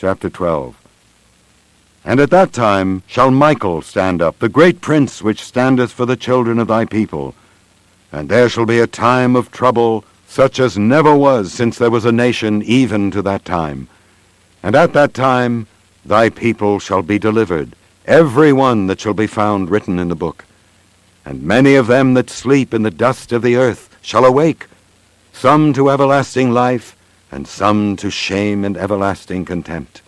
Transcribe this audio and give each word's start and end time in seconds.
Chapter 0.00 0.30
12 0.30 0.80
And 2.06 2.20
at 2.20 2.30
that 2.30 2.54
time 2.54 3.02
shall 3.06 3.30
Michael 3.30 3.82
stand 3.82 4.22
up, 4.22 4.38
the 4.38 4.48
great 4.48 4.80
prince 4.80 5.20
which 5.20 5.44
standeth 5.44 5.92
for 5.92 6.06
the 6.06 6.16
children 6.16 6.58
of 6.58 6.68
thy 6.68 6.86
people. 6.86 7.34
And 8.10 8.30
there 8.30 8.48
shall 8.48 8.64
be 8.64 8.78
a 8.78 8.86
time 8.86 9.36
of 9.36 9.50
trouble, 9.50 10.06
such 10.26 10.58
as 10.58 10.78
never 10.78 11.14
was 11.14 11.52
since 11.52 11.76
there 11.76 11.90
was 11.90 12.06
a 12.06 12.12
nation 12.12 12.62
even 12.62 13.10
to 13.10 13.20
that 13.20 13.44
time. 13.44 13.88
And 14.62 14.74
at 14.74 14.94
that 14.94 15.12
time 15.12 15.66
thy 16.02 16.30
people 16.30 16.78
shall 16.78 17.02
be 17.02 17.18
delivered, 17.18 17.76
every 18.06 18.54
one 18.54 18.86
that 18.86 19.00
shall 19.00 19.12
be 19.12 19.26
found 19.26 19.68
written 19.68 19.98
in 19.98 20.08
the 20.08 20.16
book. 20.16 20.46
And 21.26 21.42
many 21.42 21.74
of 21.74 21.88
them 21.88 22.14
that 22.14 22.30
sleep 22.30 22.72
in 22.72 22.84
the 22.84 22.90
dust 22.90 23.32
of 23.32 23.42
the 23.42 23.56
earth 23.56 23.94
shall 24.00 24.24
awake, 24.24 24.66
some 25.34 25.74
to 25.74 25.90
everlasting 25.90 26.52
life, 26.52 26.96
and 27.30 27.46
some 27.46 27.96
to 27.96 28.10
shame 28.10 28.64
and 28.64 28.76
everlasting 28.76 29.44
contempt. 29.44 30.02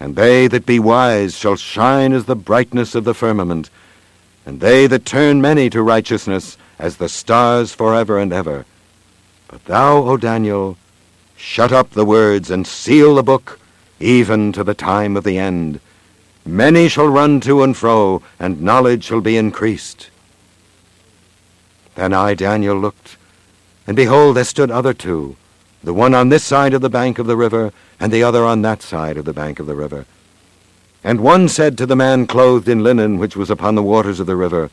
And 0.00 0.16
they 0.16 0.46
that 0.48 0.66
be 0.66 0.78
wise 0.78 1.36
shall 1.36 1.56
shine 1.56 2.12
as 2.12 2.26
the 2.26 2.36
brightness 2.36 2.94
of 2.94 3.04
the 3.04 3.14
firmament, 3.14 3.70
and 4.44 4.60
they 4.60 4.86
that 4.86 5.04
turn 5.04 5.40
many 5.40 5.70
to 5.70 5.82
righteousness 5.82 6.58
as 6.78 6.96
the 6.96 7.08
stars 7.08 7.72
forever 7.72 8.18
and 8.18 8.32
ever. 8.32 8.64
But 9.48 9.64
thou, 9.64 9.98
O 9.98 10.16
Daniel, 10.16 10.76
shut 11.36 11.72
up 11.72 11.90
the 11.90 12.04
words 12.04 12.50
and 12.50 12.66
seal 12.66 13.14
the 13.14 13.22
book, 13.22 13.58
even 14.00 14.52
to 14.52 14.64
the 14.64 14.74
time 14.74 15.16
of 15.16 15.24
the 15.24 15.38
end. 15.38 15.80
Many 16.44 16.88
shall 16.88 17.08
run 17.08 17.40
to 17.40 17.62
and 17.62 17.76
fro, 17.76 18.22
and 18.38 18.62
knowledge 18.62 19.04
shall 19.04 19.20
be 19.20 19.36
increased. 19.36 20.10
Then 21.94 22.12
I, 22.12 22.34
Daniel, 22.34 22.78
looked, 22.78 23.16
and 23.86 23.96
behold, 23.96 24.36
there 24.36 24.44
stood 24.44 24.70
other 24.70 24.92
two, 24.92 25.36
the 25.82 25.94
one 25.94 26.14
on 26.14 26.28
this 26.28 26.44
side 26.44 26.74
of 26.74 26.80
the 26.80 26.90
bank 26.90 27.18
of 27.18 27.26
the 27.26 27.36
river, 27.36 27.72
and 28.00 28.12
the 28.12 28.22
other 28.22 28.44
on 28.44 28.62
that 28.62 28.82
side 28.82 29.16
of 29.16 29.24
the 29.24 29.32
bank 29.32 29.58
of 29.60 29.66
the 29.66 29.74
river. 29.74 30.04
And 31.04 31.20
one 31.20 31.48
said 31.48 31.78
to 31.78 31.86
the 31.86 31.94
man 31.94 32.26
clothed 32.26 32.68
in 32.68 32.82
linen 32.82 33.18
which 33.18 33.36
was 33.36 33.50
upon 33.50 33.74
the 33.74 33.82
waters 33.82 34.18
of 34.18 34.26
the 34.26 34.36
river, 34.36 34.70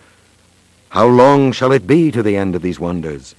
How 0.90 1.06
long 1.06 1.52
shall 1.52 1.72
it 1.72 1.86
be 1.86 2.10
to 2.12 2.24
the 2.24 2.36
end 2.36 2.56
of 2.56 2.62
these 2.62 2.80
wonders? 2.80 3.36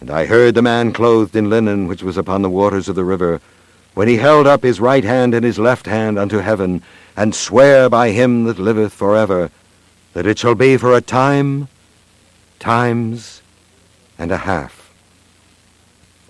And 0.00 0.10
I 0.10 0.26
heard 0.26 0.54
the 0.54 0.62
man 0.62 0.92
clothed 0.92 1.36
in 1.36 1.50
linen 1.50 1.86
which 1.86 2.02
was 2.02 2.16
upon 2.16 2.42
the 2.42 2.50
waters 2.50 2.88
of 2.88 2.96
the 2.96 3.04
river, 3.04 3.40
when 3.94 4.08
he 4.08 4.16
held 4.16 4.46
up 4.46 4.62
his 4.62 4.80
right 4.80 5.04
hand 5.04 5.34
and 5.34 5.44
his 5.44 5.58
left 5.58 5.86
hand 5.86 6.18
unto 6.18 6.38
heaven, 6.38 6.82
and 7.16 7.34
swear 7.34 7.88
by 7.88 8.10
him 8.10 8.44
that 8.44 8.58
liveth 8.58 8.92
for 8.92 9.16
ever, 9.16 9.50
that 10.14 10.26
it 10.26 10.38
shall 10.38 10.54
be 10.54 10.76
for 10.76 10.94
a 10.94 11.00
time, 11.00 11.68
times, 12.58 13.42
and 14.18 14.30
a 14.30 14.36
half. 14.38 14.77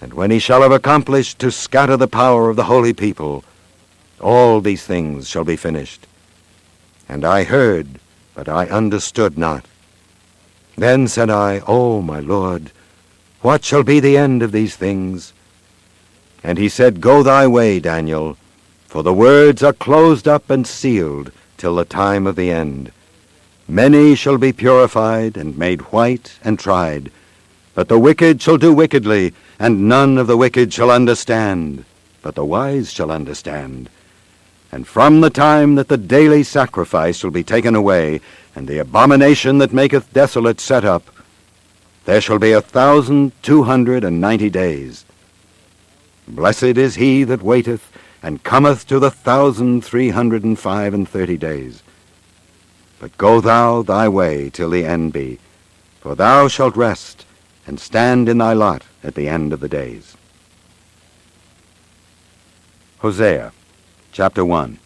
And 0.00 0.14
when 0.14 0.30
he 0.30 0.38
shall 0.38 0.62
have 0.62 0.72
accomplished 0.72 1.38
to 1.41 1.50
scatter 1.50 1.96
the 1.96 2.06
power 2.06 2.48
of 2.48 2.56
the 2.56 2.64
holy 2.64 2.92
people, 2.92 3.44
all 4.20 4.60
these 4.60 4.84
things 4.84 5.28
shall 5.28 5.44
be 5.44 5.56
finished. 5.56 6.06
And 7.08 7.24
I 7.24 7.44
heard, 7.44 7.98
but 8.34 8.48
I 8.48 8.67
understood 8.67 9.36
not. 9.36 9.64
Then 10.77 11.08
said 11.08 11.30
I, 11.30 11.61
O 11.67 12.00
my 12.00 12.20
Lord, 12.20 12.70
what 13.40 13.64
shall 13.64 13.83
be 13.83 13.98
the 13.98 14.17
end 14.17 14.42
of 14.42 14.52
these 14.52 14.77
things? 14.77 15.33
And 16.42 16.58
he 16.58 16.68
said, 16.68 17.00
Go 17.00 17.23
thy 17.23 17.46
way, 17.46 17.80
Daniel, 17.80 18.36
for 18.86 19.02
the 19.02 19.12
words 19.12 19.62
are 19.62 19.73
closed 19.73 20.28
up 20.28 20.50
and 20.50 20.67
sealed 20.67 21.33
till 21.56 21.74
the 21.74 21.84
time 21.84 22.27
of 22.27 22.36
the 22.36 22.50
end. 22.50 22.92
Many 23.67 24.14
shall 24.14 24.39
be 24.39 24.52
purified 24.52 25.36
and 25.36 25.58
made 25.58 25.92
white 25.92 26.39
and 26.44 26.58
tried, 26.58 27.11
but 27.78 27.86
the 27.86 27.96
wicked 27.96 28.42
shall 28.42 28.56
do 28.56 28.72
wickedly, 28.74 29.33
and 29.61 29.89
none 29.89 30.18
of 30.18 30.27
the 30.27 30.36
wicked 30.36 30.74
shall 30.74 30.90
understand, 30.90 31.84
but 32.22 32.34
the 32.34 32.44
wise 32.44 32.92
shall 32.92 33.08
understand. 33.08 33.89
And 34.72 34.84
from 34.84 35.20
the 35.20 35.30
time 35.30 35.77
that 35.77 35.86
the 35.86 35.96
daily 35.96 36.42
sacrifice 36.42 37.18
shall 37.18 37.30
be 37.30 37.44
taken 37.44 37.77
away, 37.77 38.20
and 38.56 38.67
the 38.67 38.78
abomination 38.78 39.58
that 39.58 39.72
maketh 39.72 40.12
desolate 40.12 40.58
set 40.58 40.84
up, 40.84 41.05
there 42.05 42.20
shall 42.20 42.40
be 42.40 42.50
a 42.50 42.61
thousand 42.61 43.30
two 43.44 43.62
hundred 43.62 44.02
and 44.02 44.20
ninety 44.20 44.50
days. 44.50 45.05
Blessed 46.27 46.77
is 46.77 46.96
he 46.96 47.22
that 47.22 47.44
waiteth, 47.44 47.92
and 48.24 48.42
cometh 48.42 48.88
to 48.88 48.98
the 48.98 49.12
thousand 49.12 49.84
three 49.84 50.08
hundred 50.08 50.42
and 50.42 50.58
five 50.58 50.94
and 50.94 51.08
thirty 51.08 51.36
days. 51.36 51.84
But 52.98 53.17
go 53.18 53.40
thou 53.40 53.83
thy 53.83 54.08
way 54.08 54.50
till 54.50 54.70
the 54.70 54.84
end 54.84 55.12
be, 55.12 55.38
for 56.00 56.17
thou 56.17 56.48
shalt 56.48 56.74
rest, 56.74 57.24
and 57.68 57.79
stand 57.79 58.30
in 58.30 58.39
thy 58.39 58.55
lot 58.55 58.83
at 59.05 59.14
the 59.14 59.29
end 59.29 59.52
of 59.52 59.61
the 59.61 59.68
days. 59.68 60.17
Hosea, 63.01 63.52
chapter 64.11 64.42
1 64.42 64.79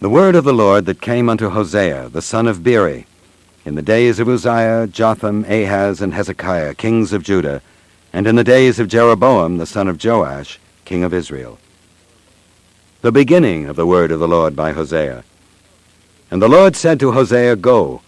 The 0.00 0.10
word 0.10 0.36
of 0.36 0.44
the 0.44 0.52
Lord 0.52 0.84
that 0.84 1.00
came 1.00 1.30
unto 1.30 1.48
Hosea, 1.48 2.10
the 2.10 2.20
son 2.20 2.46
of 2.46 2.62
Beeri, 2.62 3.06
in 3.64 3.74
the 3.74 3.82
days 3.82 4.20
of 4.20 4.28
Uzziah, 4.28 4.86
Jotham, 4.86 5.44
Ahaz, 5.44 6.02
and 6.02 6.12
Hezekiah, 6.12 6.74
kings 6.74 7.14
of 7.14 7.22
Judah, 7.22 7.62
and 8.12 8.26
in 8.26 8.36
the 8.36 8.44
days 8.44 8.78
of 8.78 8.88
Jeroboam 8.88 9.56
the 9.56 9.66
son 9.66 9.88
of 9.88 10.02
Joash, 10.04 10.60
king 10.84 11.02
of 11.02 11.14
Israel. 11.14 11.58
The 13.00 13.12
beginning 13.12 13.64
of 13.64 13.76
the 13.76 13.86
word 13.86 14.12
of 14.12 14.20
the 14.20 14.28
Lord 14.28 14.54
by 14.54 14.72
Hosea. 14.72 15.24
And 16.30 16.42
the 16.42 16.48
Lord 16.48 16.76
said 16.76 17.00
to 17.00 17.12
Hosea, 17.12 17.56
Go, 17.56 18.02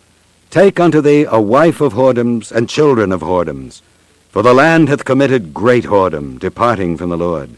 take 0.50 0.80
unto 0.80 1.00
thee 1.00 1.24
a 1.28 1.40
wife 1.40 1.80
of 1.80 1.94
whoredoms 1.94 2.50
and 2.50 2.68
children 2.68 3.12
of 3.12 3.22
whoredoms, 3.22 3.82
for 4.30 4.42
the 4.42 4.52
land 4.52 4.88
hath 4.88 5.04
committed 5.04 5.54
great 5.54 5.84
whoredom, 5.84 6.38
departing 6.38 6.96
from 6.96 7.10
the 7.10 7.16
Lord. 7.16 7.50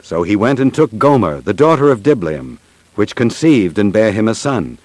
So 0.00 0.22
he 0.22 0.36
went 0.36 0.60
and 0.60 0.72
took 0.72 0.96
Gomer, 0.96 1.40
the 1.40 1.54
daughter 1.54 1.90
of 1.90 2.02
Diblaim, 2.02 2.58
which 2.94 3.16
conceived 3.16 3.78
and 3.78 3.92
bare 3.92 4.12
him 4.12 4.28
a 4.28 4.34
son. 4.34 4.78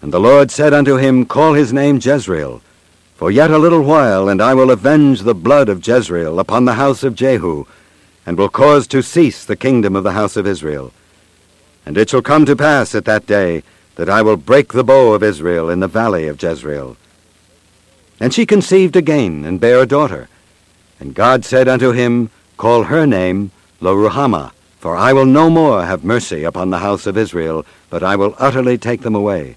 And 0.00 0.12
the 0.12 0.20
Lord 0.20 0.50
said 0.50 0.72
unto 0.72 0.96
him, 0.96 1.24
Call 1.26 1.54
his 1.54 1.72
name 1.72 1.98
Jezreel, 2.00 2.62
for 3.16 3.30
yet 3.30 3.50
a 3.50 3.58
little 3.58 3.82
while, 3.82 4.28
and 4.28 4.40
I 4.42 4.54
will 4.54 4.70
avenge 4.70 5.22
the 5.22 5.34
blood 5.34 5.68
of 5.68 5.86
Jezreel 5.86 6.38
upon 6.38 6.64
the 6.64 6.74
house 6.74 7.02
of 7.02 7.14
Jehu, 7.14 7.64
and 8.26 8.36
will 8.36 8.48
cause 8.48 8.86
to 8.88 9.02
cease 9.02 9.44
the 9.44 9.56
kingdom 9.56 9.96
of 9.96 10.04
the 10.04 10.12
house 10.12 10.36
of 10.36 10.46
Israel. 10.46 10.92
And 11.84 11.96
it 11.96 12.10
shall 12.10 12.22
come 12.22 12.44
to 12.46 12.56
pass 12.56 12.94
at 12.94 13.04
that 13.06 13.26
day 13.26 13.62
that 13.96 14.08
I 14.08 14.22
will 14.22 14.36
break 14.36 14.72
the 14.72 14.84
bow 14.84 15.12
of 15.12 15.22
Israel 15.22 15.68
in 15.68 15.80
the 15.80 15.88
valley 15.88 16.28
of 16.28 16.42
Jezreel. 16.42 16.96
And 18.20 18.32
she 18.32 18.46
conceived 18.46 18.96
again, 18.96 19.44
and 19.44 19.60
bare 19.60 19.80
a 19.80 19.86
daughter. 19.86 20.28
And 21.00 21.14
God 21.14 21.44
said 21.44 21.68
unto 21.68 21.92
him, 21.92 22.30
Call 22.56 22.84
her 22.84 23.06
name 23.06 23.50
Loruhamah, 23.80 24.52
for 24.78 24.96
I 24.96 25.12
will 25.12 25.26
no 25.26 25.50
more 25.50 25.84
have 25.84 26.04
mercy 26.04 26.44
upon 26.44 26.70
the 26.70 26.78
house 26.78 27.06
of 27.06 27.18
Israel, 27.18 27.66
but 27.90 28.02
I 28.02 28.16
will 28.16 28.34
utterly 28.38 28.78
take 28.78 29.02
them 29.02 29.14
away. 29.14 29.56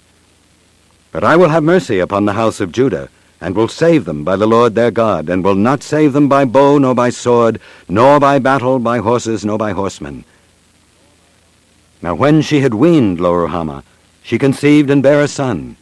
But 1.12 1.24
I 1.24 1.36
will 1.36 1.48
have 1.48 1.62
mercy 1.62 1.98
upon 1.98 2.24
the 2.24 2.34
house 2.34 2.60
of 2.60 2.72
Judah, 2.72 3.08
and 3.40 3.56
will 3.56 3.68
save 3.68 4.04
them 4.04 4.22
by 4.24 4.36
the 4.36 4.46
Lord 4.46 4.74
their 4.74 4.90
God, 4.90 5.30
and 5.30 5.42
will 5.42 5.54
not 5.54 5.82
save 5.82 6.12
them 6.12 6.28
by 6.28 6.44
bow, 6.44 6.78
nor 6.78 6.94
by 6.94 7.10
sword, 7.10 7.60
nor 7.88 8.20
by 8.20 8.38
battle, 8.38 8.78
by 8.78 8.98
horses, 8.98 9.44
nor 9.44 9.56
by 9.56 9.72
horsemen. 9.72 10.24
Now 12.02 12.14
when 12.14 12.42
she 12.42 12.60
had 12.60 12.74
weaned 12.74 13.18
Loruhamah, 13.18 13.82
she 14.30 14.38
conceived 14.38 14.90
and 14.90 15.02
bare 15.02 15.22
a 15.22 15.26
son. 15.26 15.74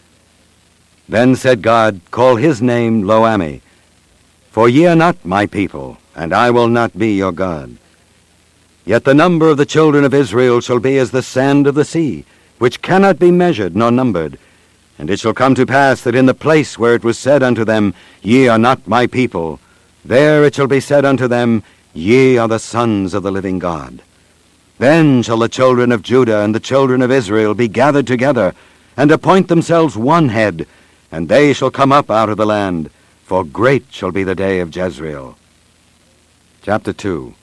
Then 1.06 1.37
said 1.37 1.61
God, 1.61 2.00
Call 2.11 2.37
his 2.37 2.62
name 2.62 3.03
Lo-ammi, 3.03 3.61
for 4.50 4.71
ye 4.71 4.87
are 4.87 4.97
not 4.97 5.23
my 5.23 5.45
people, 5.45 5.99
and 6.17 6.33
I 6.33 6.50
will 6.50 6.69
not 6.69 6.97
be 6.97 7.15
your 7.15 7.31
God. 7.31 7.77
Yet 8.87 9.05
the 9.05 9.12
number 9.12 9.50
of 9.50 9.59
the 9.59 9.67
children 9.67 10.03
of 10.03 10.15
Israel 10.15 10.62
shall 10.62 10.79
be 10.79 10.97
as 10.97 11.11
the 11.11 11.23
sand 11.23 11.67
of 11.67 11.75
the 11.75 11.85
sea, 11.85 12.25
which 12.56 12.81
cannot 12.81 13.19
be 13.19 13.31
measured 13.31 13.77
nor 13.77 13.91
numbered, 13.91 14.39
and 14.99 15.11
it 15.11 15.21
shall 15.21 15.35
come 15.35 15.55
to 15.55 15.67
pass 15.67 16.01
that 16.01 16.15
in 16.15 16.25
the 16.25 16.33
place 16.33 16.79
where 16.79 16.94
it 16.94 17.05
was 17.05 17.19
said 17.19 17.43
unto 17.43 17.67
them, 17.67 17.93
Ye 18.23 18.49
are 18.49 18.56
not 18.59 18.89
my 18.89 19.06
people, 19.06 19.61
there 20.06 20.43
it 20.43 20.55
shall 20.55 20.67
be 20.67 20.81
said 20.81 21.05
unto 21.05 21.29
them, 21.29 21.62
Ye 21.93 22.39
are 22.39 22.49
the 22.49 22.59
sons 22.59 23.12
of 23.12 23.23
the 23.23 23.31
living 23.31 23.59
God. 23.59 24.01
Then 24.79 25.23
shall 25.23 25.39
the 25.39 25.49
children 25.49 25.91
of 25.91 26.03
Judah 26.03 26.43
and 26.43 26.55
the 26.55 26.61
children 26.61 27.03
of 27.03 27.11
Israel 27.11 27.55
be 27.55 27.69
gathered 27.69 28.07
together, 28.07 28.55
and 28.97 29.11
appoint 29.11 29.49
themselves 29.49 29.97
one 29.97 30.29
head, 30.29 30.67
and 31.11 31.29
they 31.29 31.53
shall 31.53 31.71
come 31.71 31.93
up 31.93 32.11
out 32.11 32.29
of 32.29 32.37
the 32.37 32.47
land, 32.47 32.91
for 33.25 33.45
great 33.45 33.87
shall 33.91 34.13
be 34.13 34.25
the 34.25 34.35
day 34.35 34.61
of 34.61 34.75
Jezreel. 34.75 35.37
Chapter 36.63 36.93
2 36.93 37.35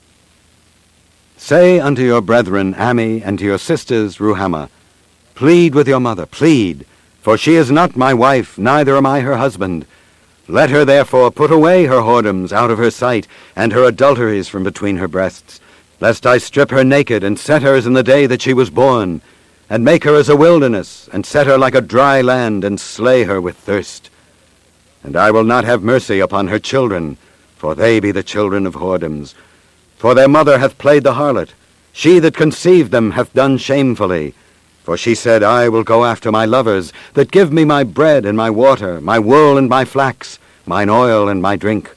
Say 1.36 1.78
unto 1.78 2.02
your 2.02 2.22
brethren 2.22 2.74
Ammi, 2.74 3.22
and 3.22 3.38
to 3.38 3.44
your 3.44 3.58
sisters 3.58 4.16
Ruhamah, 4.16 4.70
Plead 5.34 5.74
with 5.74 5.86
your 5.86 6.00
mother, 6.00 6.24
plead, 6.24 6.86
for 7.20 7.36
she 7.36 7.56
is 7.56 7.70
not 7.70 7.96
my 7.96 8.14
wife, 8.14 8.56
neither 8.56 8.96
am 8.96 9.04
I 9.04 9.20
her 9.20 9.36
husband. 9.36 9.86
Let 10.48 10.70
her 10.70 10.84
therefore 10.86 11.30
put 11.30 11.50
away 11.50 11.84
her 11.84 12.00
whoredoms 12.00 12.52
out 12.52 12.70
of 12.70 12.78
her 12.78 12.90
sight, 12.90 13.28
and 13.54 13.72
her 13.72 13.84
adulteries 13.84 14.48
from 14.48 14.64
between 14.64 14.96
her 14.96 15.08
breasts, 15.08 15.60
lest 16.00 16.26
I 16.26 16.38
strip 16.38 16.70
her 16.70 16.84
naked, 16.84 17.24
and 17.24 17.38
set 17.38 17.62
her 17.62 17.74
as 17.74 17.86
in 17.86 17.94
the 17.94 18.02
day 18.02 18.26
that 18.26 18.42
she 18.42 18.52
was 18.52 18.70
born, 18.70 19.20
and 19.68 19.84
make 19.84 20.04
her 20.04 20.14
as 20.14 20.28
a 20.28 20.36
wilderness, 20.36 21.08
and 21.12 21.24
set 21.24 21.46
her 21.46 21.58
like 21.58 21.74
a 21.74 21.80
dry 21.80 22.20
land, 22.20 22.64
and 22.64 22.80
slay 22.80 23.24
her 23.24 23.40
with 23.40 23.56
thirst. 23.56 24.10
And 25.02 25.16
I 25.16 25.30
will 25.30 25.44
not 25.44 25.64
have 25.64 25.82
mercy 25.82 26.20
upon 26.20 26.48
her 26.48 26.58
children, 26.58 27.16
for 27.56 27.74
they 27.74 28.00
be 28.00 28.12
the 28.12 28.22
children 28.22 28.66
of 28.66 28.74
whoredoms. 28.74 29.34
For 29.96 30.14
their 30.14 30.28
mother 30.28 30.58
hath 30.58 30.78
played 30.78 31.02
the 31.02 31.14
harlot. 31.14 31.50
She 31.92 32.18
that 32.18 32.36
conceived 32.36 32.90
them 32.90 33.12
hath 33.12 33.32
done 33.32 33.56
shamefully. 33.56 34.34
For 34.82 34.96
she 34.96 35.14
said, 35.14 35.42
I 35.42 35.68
will 35.68 35.82
go 35.82 36.04
after 36.04 36.30
my 36.30 36.44
lovers, 36.44 36.92
that 37.14 37.30
give 37.30 37.52
me 37.52 37.64
my 37.64 37.82
bread 37.82 38.26
and 38.26 38.36
my 38.36 38.50
water, 38.50 39.00
my 39.00 39.18
wool 39.18 39.56
and 39.56 39.68
my 39.68 39.84
flax, 39.84 40.38
mine 40.66 40.90
oil 40.90 41.28
and 41.28 41.40
my 41.40 41.56
drink. 41.56 41.95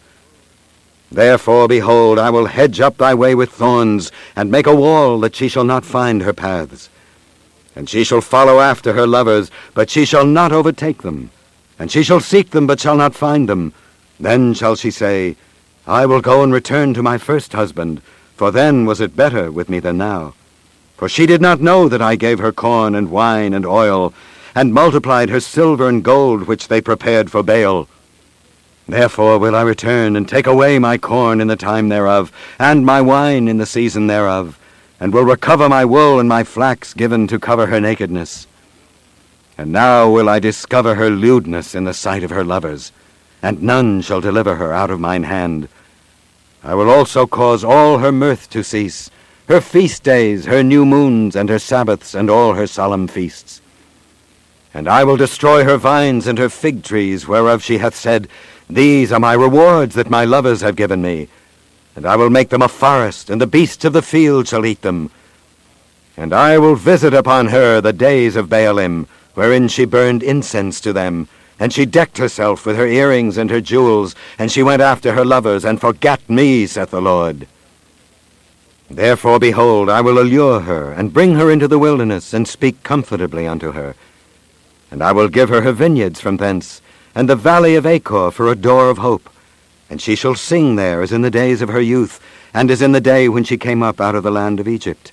Therefore, 1.11 1.67
behold, 1.67 2.19
I 2.19 2.29
will 2.29 2.45
hedge 2.45 2.79
up 2.79 2.97
thy 2.97 3.13
way 3.13 3.33
with 3.33 3.51
thorns, 3.51 4.11
and 4.35 4.51
make 4.51 4.67
a 4.67 4.75
wall 4.75 5.19
that 5.21 5.35
she 5.35 5.47
shall 5.47 5.63
not 5.63 5.83
find 5.83 6.21
her 6.21 6.33
paths. 6.33 6.89
And 7.75 7.89
she 7.89 8.03
shall 8.03 8.21
follow 8.21 8.59
after 8.59 8.93
her 8.93 9.07
lovers, 9.07 9.49
but 9.73 9.89
she 9.89 10.05
shall 10.05 10.25
not 10.25 10.51
overtake 10.51 11.01
them. 11.01 11.31
And 11.79 11.91
she 11.91 12.03
shall 12.03 12.19
seek 12.19 12.51
them, 12.51 12.67
but 12.67 12.79
shall 12.79 12.95
not 12.95 13.15
find 13.15 13.49
them. 13.49 13.73
Then 14.19 14.53
shall 14.53 14.75
she 14.75 14.91
say, 14.91 15.35
I 15.87 16.05
will 16.05 16.21
go 16.21 16.43
and 16.43 16.53
return 16.53 16.93
to 16.93 17.01
my 17.01 17.17
first 17.17 17.53
husband, 17.53 18.01
for 18.35 18.51
then 18.51 18.85
was 18.85 19.01
it 19.01 19.15
better 19.15 19.51
with 19.51 19.69
me 19.69 19.79
than 19.79 19.97
now. 19.97 20.35
For 20.97 21.09
she 21.09 21.25
did 21.25 21.41
not 21.41 21.61
know 21.61 21.87
that 21.89 22.01
I 22.01 22.15
gave 22.17 22.39
her 22.39 22.51
corn 22.51 22.93
and 22.93 23.09
wine 23.09 23.53
and 23.53 23.65
oil, 23.65 24.13
and 24.53 24.73
multiplied 24.73 25.29
her 25.29 25.39
silver 25.39 25.87
and 25.87 26.03
gold 26.03 26.43
which 26.43 26.67
they 26.67 26.81
prepared 26.81 27.31
for 27.31 27.41
Baal. 27.41 27.87
Therefore 28.89 29.37
will 29.37 29.55
I 29.55 29.61
return 29.61 30.15
and 30.15 30.27
take 30.27 30.47
away 30.47 30.79
my 30.79 30.97
corn 30.97 31.41
in 31.41 31.47
the 31.47 31.55
time 31.55 31.89
thereof, 31.89 32.31
and 32.57 32.83
my 32.83 33.01
wine 33.01 33.47
in 33.47 33.57
the 33.57 33.67
season 33.67 34.07
thereof, 34.07 34.59
and 34.99 35.13
will 35.13 35.25
recover 35.25 35.69
my 35.69 35.85
wool 35.85 36.19
and 36.19 36.27
my 36.27 36.43
flax 36.43 36.95
given 36.95 37.27
to 37.27 37.37
cover 37.37 37.67
her 37.67 37.79
nakedness. 37.79 38.47
And 39.59 39.71
now 39.71 40.09
will 40.09 40.27
I 40.27 40.39
discover 40.39 40.95
her 40.95 41.11
lewdness 41.11 41.75
in 41.75 41.83
the 41.83 41.93
sight 41.93 42.23
of 42.23 42.31
her 42.31 42.43
lovers, 42.43 42.91
and 43.43 43.61
none 43.61 44.01
shall 44.01 44.21
deliver 44.21 44.55
her 44.55 44.73
out 44.73 44.89
of 44.89 44.99
mine 44.99 45.23
hand. 45.23 45.69
I 46.63 46.73
will 46.73 46.89
also 46.89 47.27
cause 47.27 47.63
all 47.63 47.99
her 47.99 48.11
mirth 48.11 48.49
to 48.49 48.63
cease, 48.63 49.11
her 49.47 49.61
feast 49.61 50.01
days, 50.01 50.45
her 50.45 50.63
new 50.63 50.83
moons, 50.83 51.35
and 51.35 51.47
her 51.49 51.59
Sabbaths, 51.59 52.15
and 52.15 52.27
all 52.27 52.53
her 52.55 52.65
solemn 52.65 53.07
feasts. 53.07 53.61
And 54.73 54.87
I 54.87 55.03
will 55.03 55.17
destroy 55.17 55.63
her 55.63 55.77
vines 55.77 56.25
and 56.25 56.39
her 56.39 56.49
fig 56.49 56.83
trees, 56.83 57.27
whereof 57.27 57.63
she 57.63 57.77
hath 57.77 57.95
said, 57.95 58.27
These 58.69 59.11
are 59.11 59.19
my 59.19 59.33
rewards 59.33 59.95
that 59.95 60.11
my 60.11 60.25
lovers 60.25 60.61
have 60.61 60.75
given 60.75 61.01
me. 61.01 61.27
And 61.95 62.05
I 62.05 62.15
will 62.15 62.29
make 62.29 62.49
them 62.49 62.61
a 62.61 62.67
forest, 62.67 63.29
and 63.29 63.41
the 63.41 63.47
beasts 63.47 63.83
of 63.83 63.93
the 63.93 64.03
field 64.03 64.47
shall 64.47 64.65
eat 64.65 64.83
them. 64.83 65.09
And 66.15 66.33
I 66.33 66.57
will 66.59 66.75
visit 66.75 67.13
upon 67.13 67.47
her 67.47 67.81
the 67.81 67.93
days 67.93 68.35
of 68.35 68.47
Baalim, 68.47 69.07
wherein 69.33 69.67
she 69.67 69.85
burned 69.85 70.21
incense 70.21 70.79
to 70.81 70.93
them, 70.93 71.27
and 71.59 71.73
she 71.73 71.85
decked 71.85 72.19
herself 72.19 72.65
with 72.65 72.77
her 72.77 72.85
earrings 72.85 73.37
and 73.37 73.49
her 73.49 73.59
jewels, 73.59 74.15
and 74.37 74.51
she 74.51 74.63
went 74.63 74.81
after 74.81 75.13
her 75.13 75.25
lovers, 75.25 75.65
and 75.65 75.81
forgat 75.81 76.29
me, 76.29 76.67
saith 76.67 76.91
the 76.91 77.01
Lord. 77.01 77.47
Therefore, 78.89 79.39
behold, 79.39 79.89
I 79.89 80.01
will 80.01 80.19
allure 80.19 80.61
her, 80.61 80.91
and 80.91 81.13
bring 81.13 81.35
her 81.35 81.49
into 81.49 81.67
the 81.67 81.79
wilderness, 81.79 82.33
and 82.33 82.47
speak 82.47 82.83
comfortably 82.83 83.47
unto 83.47 83.71
her. 83.71 83.95
And 84.91 85.03
I 85.03 85.11
will 85.11 85.27
give 85.27 85.49
her 85.49 85.61
her 85.61 85.71
vineyards 85.71 86.19
from 86.19 86.37
thence, 86.37 86.81
and 87.19 87.27
the 87.27 87.35
valley 87.35 87.75
of 87.75 87.85
Achor 87.85 88.31
for 88.31 88.49
a 88.49 88.55
door 88.55 88.89
of 88.89 88.99
hope. 88.99 89.29
And 89.89 90.01
she 90.01 90.15
shall 90.15 90.35
sing 90.35 90.77
there 90.77 91.01
as 91.01 91.11
in 91.11 91.21
the 91.21 91.29
days 91.29 91.61
of 91.61 91.67
her 91.67 91.81
youth, 91.81 92.23
and 92.53 92.71
as 92.71 92.81
in 92.81 92.93
the 92.93 93.01
day 93.01 93.27
when 93.27 93.43
she 93.43 93.57
came 93.57 93.83
up 93.83 93.99
out 93.99 94.15
of 94.15 94.23
the 94.23 94.31
land 94.31 94.61
of 94.61 94.69
Egypt. 94.69 95.11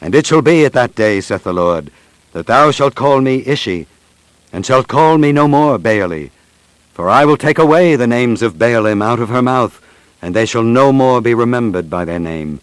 And 0.00 0.14
it 0.14 0.24
shall 0.24 0.40
be 0.40 0.64
at 0.64 0.72
that 0.72 0.94
day, 0.94 1.20
saith 1.20 1.44
the 1.44 1.52
Lord, 1.52 1.92
that 2.32 2.46
thou 2.46 2.70
shalt 2.70 2.94
call 2.94 3.20
me 3.20 3.44
Ishi, 3.44 3.86
and 4.54 4.64
shalt 4.64 4.88
call 4.88 5.18
me 5.18 5.32
no 5.32 5.46
more 5.46 5.78
Baali. 5.78 6.30
For 6.94 7.10
I 7.10 7.26
will 7.26 7.36
take 7.36 7.58
away 7.58 7.94
the 7.94 8.06
names 8.06 8.40
of 8.40 8.54
Baalim 8.54 9.04
out 9.04 9.20
of 9.20 9.28
her 9.28 9.42
mouth, 9.42 9.82
and 10.22 10.34
they 10.34 10.46
shall 10.46 10.62
no 10.62 10.94
more 10.94 11.20
be 11.20 11.34
remembered 11.34 11.90
by 11.90 12.06
their 12.06 12.20
name. 12.20 12.62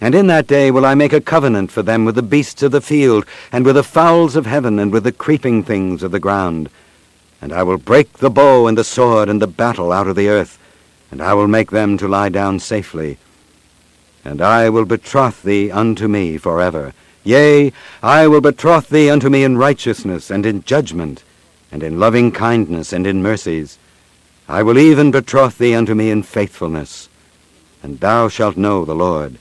And 0.00 0.16
in 0.16 0.26
that 0.26 0.48
day 0.48 0.72
will 0.72 0.84
I 0.84 0.96
make 0.96 1.12
a 1.12 1.20
covenant 1.20 1.70
for 1.70 1.84
them 1.84 2.04
with 2.04 2.16
the 2.16 2.22
beasts 2.24 2.64
of 2.64 2.72
the 2.72 2.80
field, 2.80 3.24
and 3.52 3.64
with 3.64 3.76
the 3.76 3.84
fowls 3.84 4.34
of 4.34 4.46
heaven, 4.46 4.80
and 4.80 4.92
with 4.92 5.04
the 5.04 5.12
creeping 5.12 5.62
things 5.62 6.02
of 6.02 6.10
the 6.10 6.18
ground. 6.18 6.68
And 7.42 7.52
I 7.52 7.64
will 7.64 7.76
break 7.76 8.14
the 8.14 8.30
bow 8.30 8.68
and 8.68 8.78
the 8.78 8.84
sword 8.84 9.28
and 9.28 9.42
the 9.42 9.46
battle 9.46 9.92
out 9.92 10.06
of 10.06 10.16
the 10.16 10.28
earth, 10.28 10.58
and 11.10 11.20
I 11.20 11.34
will 11.34 11.48
make 11.48 11.72
them 11.72 11.98
to 11.98 12.08
lie 12.08 12.30
down 12.30 12.60
safely. 12.60 13.18
And 14.24 14.40
I 14.40 14.70
will 14.70 14.84
betroth 14.84 15.42
thee 15.42 15.70
unto 15.70 16.06
me 16.06 16.38
forever. 16.38 16.94
Yea, 17.24 17.72
I 18.02 18.28
will 18.28 18.40
betroth 18.40 18.88
thee 18.88 19.10
unto 19.10 19.28
me 19.28 19.42
in 19.42 19.58
righteousness, 19.58 20.30
and 20.30 20.46
in 20.46 20.62
judgment, 20.62 21.24
and 21.72 21.82
in 21.82 21.98
loving 21.98 22.30
kindness, 22.30 22.92
and 22.92 23.06
in 23.06 23.22
mercies. 23.22 23.76
I 24.48 24.62
will 24.62 24.78
even 24.78 25.10
betroth 25.10 25.58
thee 25.58 25.74
unto 25.74 25.94
me 25.94 26.10
in 26.10 26.22
faithfulness. 26.22 27.08
And 27.82 27.98
thou 27.98 28.28
shalt 28.28 28.56
know 28.56 28.84
the 28.84 28.94
Lord. 28.94 29.38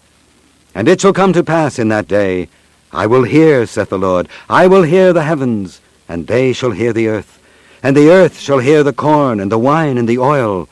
And 0.73 0.87
it 0.87 1.01
shall 1.01 1.13
come 1.13 1.33
to 1.33 1.43
pass 1.43 1.77
in 1.77 1.89
that 1.89 2.07
day, 2.07 2.49
I 2.91 3.05
will 3.05 3.23
hear, 3.23 3.65
saith 3.67 3.89
the 3.89 3.99
Lord, 3.99 4.27
I 4.49 4.67
will 4.67 4.83
hear 4.83 5.13
the 5.13 5.23
heavens, 5.23 5.81
and 6.09 6.27
they 6.27 6.51
shall 6.51 6.71
hear 6.71 6.93
the 6.93 7.07
earth. 7.07 7.37
And 7.83 7.97
the 7.97 8.09
earth 8.09 8.39
shall 8.39 8.59
hear 8.59 8.83
the 8.83 8.93
corn, 8.93 9.39
and 9.39 9.51
the 9.51 9.57
wine, 9.57 9.97
and 9.97 10.07
the 10.07 10.19
oil, 10.19 10.69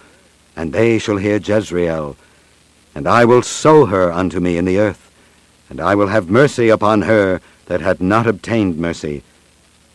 and 0.55 0.71
they 0.71 0.99
shall 0.99 1.17
hear 1.17 1.37
Jezreel. 1.37 2.15
And 2.93 3.07
I 3.07 3.25
will 3.25 3.41
sow 3.41 3.85
her 3.85 4.11
unto 4.11 4.39
me 4.39 4.57
in 4.57 4.65
the 4.65 4.79
earth, 4.79 5.11
and 5.69 5.79
I 5.79 5.95
will 5.95 6.07
have 6.07 6.29
mercy 6.29 6.69
upon 6.69 7.03
her 7.03 7.41
that 7.65 7.81
had 7.81 8.01
not 8.01 8.27
obtained 8.27 8.77
mercy. 8.77 9.23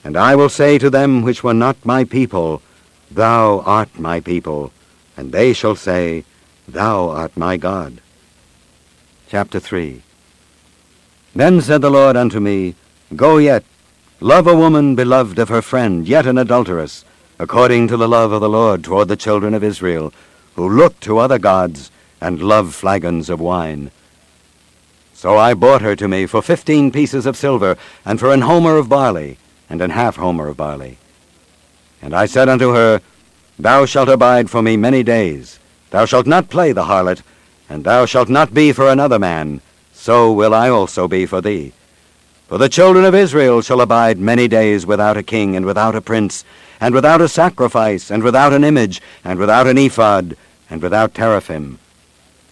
And 0.03 0.17
I 0.17 0.37
will 0.37 0.49
say 0.49 0.79
to 0.79 0.91
them 0.91 1.23
which 1.23 1.45
were 1.45 1.55
not 1.55 1.85
my 1.85 2.05
people, 2.05 2.63
Thou 3.11 3.61
art 3.61 3.99
my 3.99 4.21
people, 4.21 4.73
and 5.17 5.33
they 5.33 5.53
shall 5.53 5.77
say, 5.77 6.25
Thou 6.67 7.11
art 7.11 7.37
my 7.37 7.57
God. 7.57 8.01
Chapter 9.29 9.61
3 9.61 10.03
Then 11.35 11.61
said 11.61 11.81
the 11.81 11.91
Lord 11.91 12.17
unto 12.17 12.41
me, 12.41 12.75
Go 13.15 13.39
yet, 13.39 13.65
love 14.21 14.47
a 14.47 14.55
woman 14.55 14.95
beloved 14.95 15.39
of 15.39 15.49
her 15.49 15.63
friend, 15.63 16.07
yet 16.07 16.27
an 16.27 16.39
adulteress, 16.39 17.05
according 17.39 17.89
to 17.89 17.97
the 17.97 18.09
love 18.09 18.33
of 18.33 18.41
the 18.41 18.49
Lord 18.49 18.85
toward 18.85 19.09
the 19.09 19.17
children 19.17 19.55
of 19.55 19.65
Israel, 19.65 20.13
who 20.55 20.69
look 20.69 20.99
to 21.01 21.19
other 21.19 21.39
gods, 21.39 21.91
and 22.21 22.41
love 22.41 22.75
flagons 22.75 23.29
of 23.29 23.41
wine. 23.41 23.91
So 25.13 25.37
I 25.37 25.55
bought 25.55 25.83
her 25.83 25.97
to 25.97 26.09
me 26.09 26.27
for 26.27 26.43
fifteen 26.43 26.91
pieces 26.91 27.27
of 27.27 27.37
silver, 27.37 27.77
and 28.05 28.21
for 28.21 28.33
an 28.33 28.43
homer 28.43 28.77
of 28.77 28.89
barley, 28.89 29.39
and 29.69 29.81
an 29.81 29.91
half 29.91 30.17
homer 30.17 30.49
of 30.49 30.57
barley. 30.57 30.99
And 32.01 32.15
I 32.15 32.27
said 32.27 32.49
unto 32.49 32.73
her, 32.73 33.01
Thou 33.59 33.87
shalt 33.87 34.09
abide 34.09 34.51
for 34.51 34.63
me 34.63 34.77
many 34.77 35.03
days. 35.03 35.59
Thou 35.91 36.05
shalt 36.05 36.27
not 36.27 36.51
play 36.51 36.73
the 36.73 36.85
harlot, 36.85 37.23
and 37.69 37.85
thou 37.85 38.07
shalt 38.07 38.29
not 38.29 38.53
be 38.55 38.73
for 38.73 38.89
another 38.89 39.19
man, 39.19 39.61
so 39.93 40.33
will 40.33 40.55
I 40.55 40.69
also 40.69 41.09
be 41.09 41.27
for 41.27 41.41
thee. 41.41 41.73
For 42.55 42.59
the 42.59 42.69
children 42.69 43.05
of 43.05 43.17
Israel 43.17 43.63
shall 43.63 43.81
abide 43.81 44.21
many 44.21 44.47
days 44.47 44.87
without 44.87 45.17
a 45.17 45.25
king, 45.25 45.57
and 45.57 45.67
without 45.67 45.97
a 45.97 46.01
prince, 46.01 46.45
and 46.81 46.95
without 46.95 47.21
a 47.21 47.27
sacrifice, 47.27 48.13
and 48.13 48.23
without 48.23 48.53
an 48.53 48.63
image, 48.63 49.03
and 49.25 49.41
without 49.41 49.67
an 49.67 49.77
ephod, 49.77 50.37
and 50.71 50.81
without 50.81 51.15
teraphim. 51.15 51.81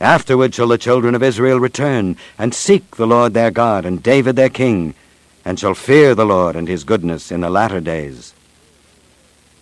Afterward 0.01 0.57
shall 0.57 0.67
the 0.67 0.77
children 0.77 1.15
of 1.15 1.23
Israel 1.23 1.61
return, 1.61 2.17
and 2.37 2.53
seek 2.53 2.97
the 2.97 3.07
Lord 3.07 3.33
their 3.33 3.53
God, 3.53 3.85
and 3.85 4.03
David 4.03 4.35
their 4.35 4.49
king, 4.49 4.97
and 5.45 5.57
shall 5.57 5.73
fear 5.73 6.17
the 6.17 6.27
Lord 6.27 6.57
and 6.57 6.67
his 6.67 6.83
goodness 6.83 7.31
in 7.31 7.41
the 7.41 7.49
latter 7.49 7.79
days. 7.79 8.35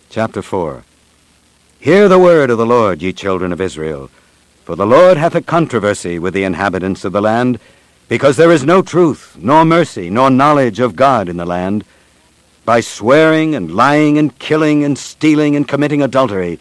Chapter 0.09 0.41
4 0.41 0.83
Hear 1.79 2.09
the 2.09 2.17
word 2.17 2.49
of 2.49 2.57
the 2.57 2.65
Lord, 2.65 3.03
ye 3.03 3.13
children 3.13 3.53
of 3.53 3.61
Israel. 3.61 4.09
For 4.65 4.75
the 4.75 4.87
Lord 4.87 5.17
hath 5.17 5.35
a 5.35 5.41
controversy 5.43 6.17
with 6.17 6.33
the 6.33 6.45
inhabitants 6.45 7.05
of 7.05 7.11
the 7.11 7.21
land, 7.21 7.59
because 8.11 8.35
there 8.35 8.51
is 8.51 8.65
no 8.65 8.81
truth, 8.81 9.37
nor 9.39 9.63
mercy, 9.63 10.09
nor 10.09 10.29
knowledge 10.29 10.81
of 10.81 10.97
God 10.97 11.29
in 11.29 11.37
the 11.37 11.45
land. 11.45 11.85
By 12.65 12.81
swearing 12.81 13.55
and 13.55 13.73
lying 13.73 14.17
and 14.17 14.37
killing 14.37 14.83
and 14.83 14.97
stealing 14.97 15.55
and 15.55 15.65
committing 15.65 16.01
adultery, 16.01 16.59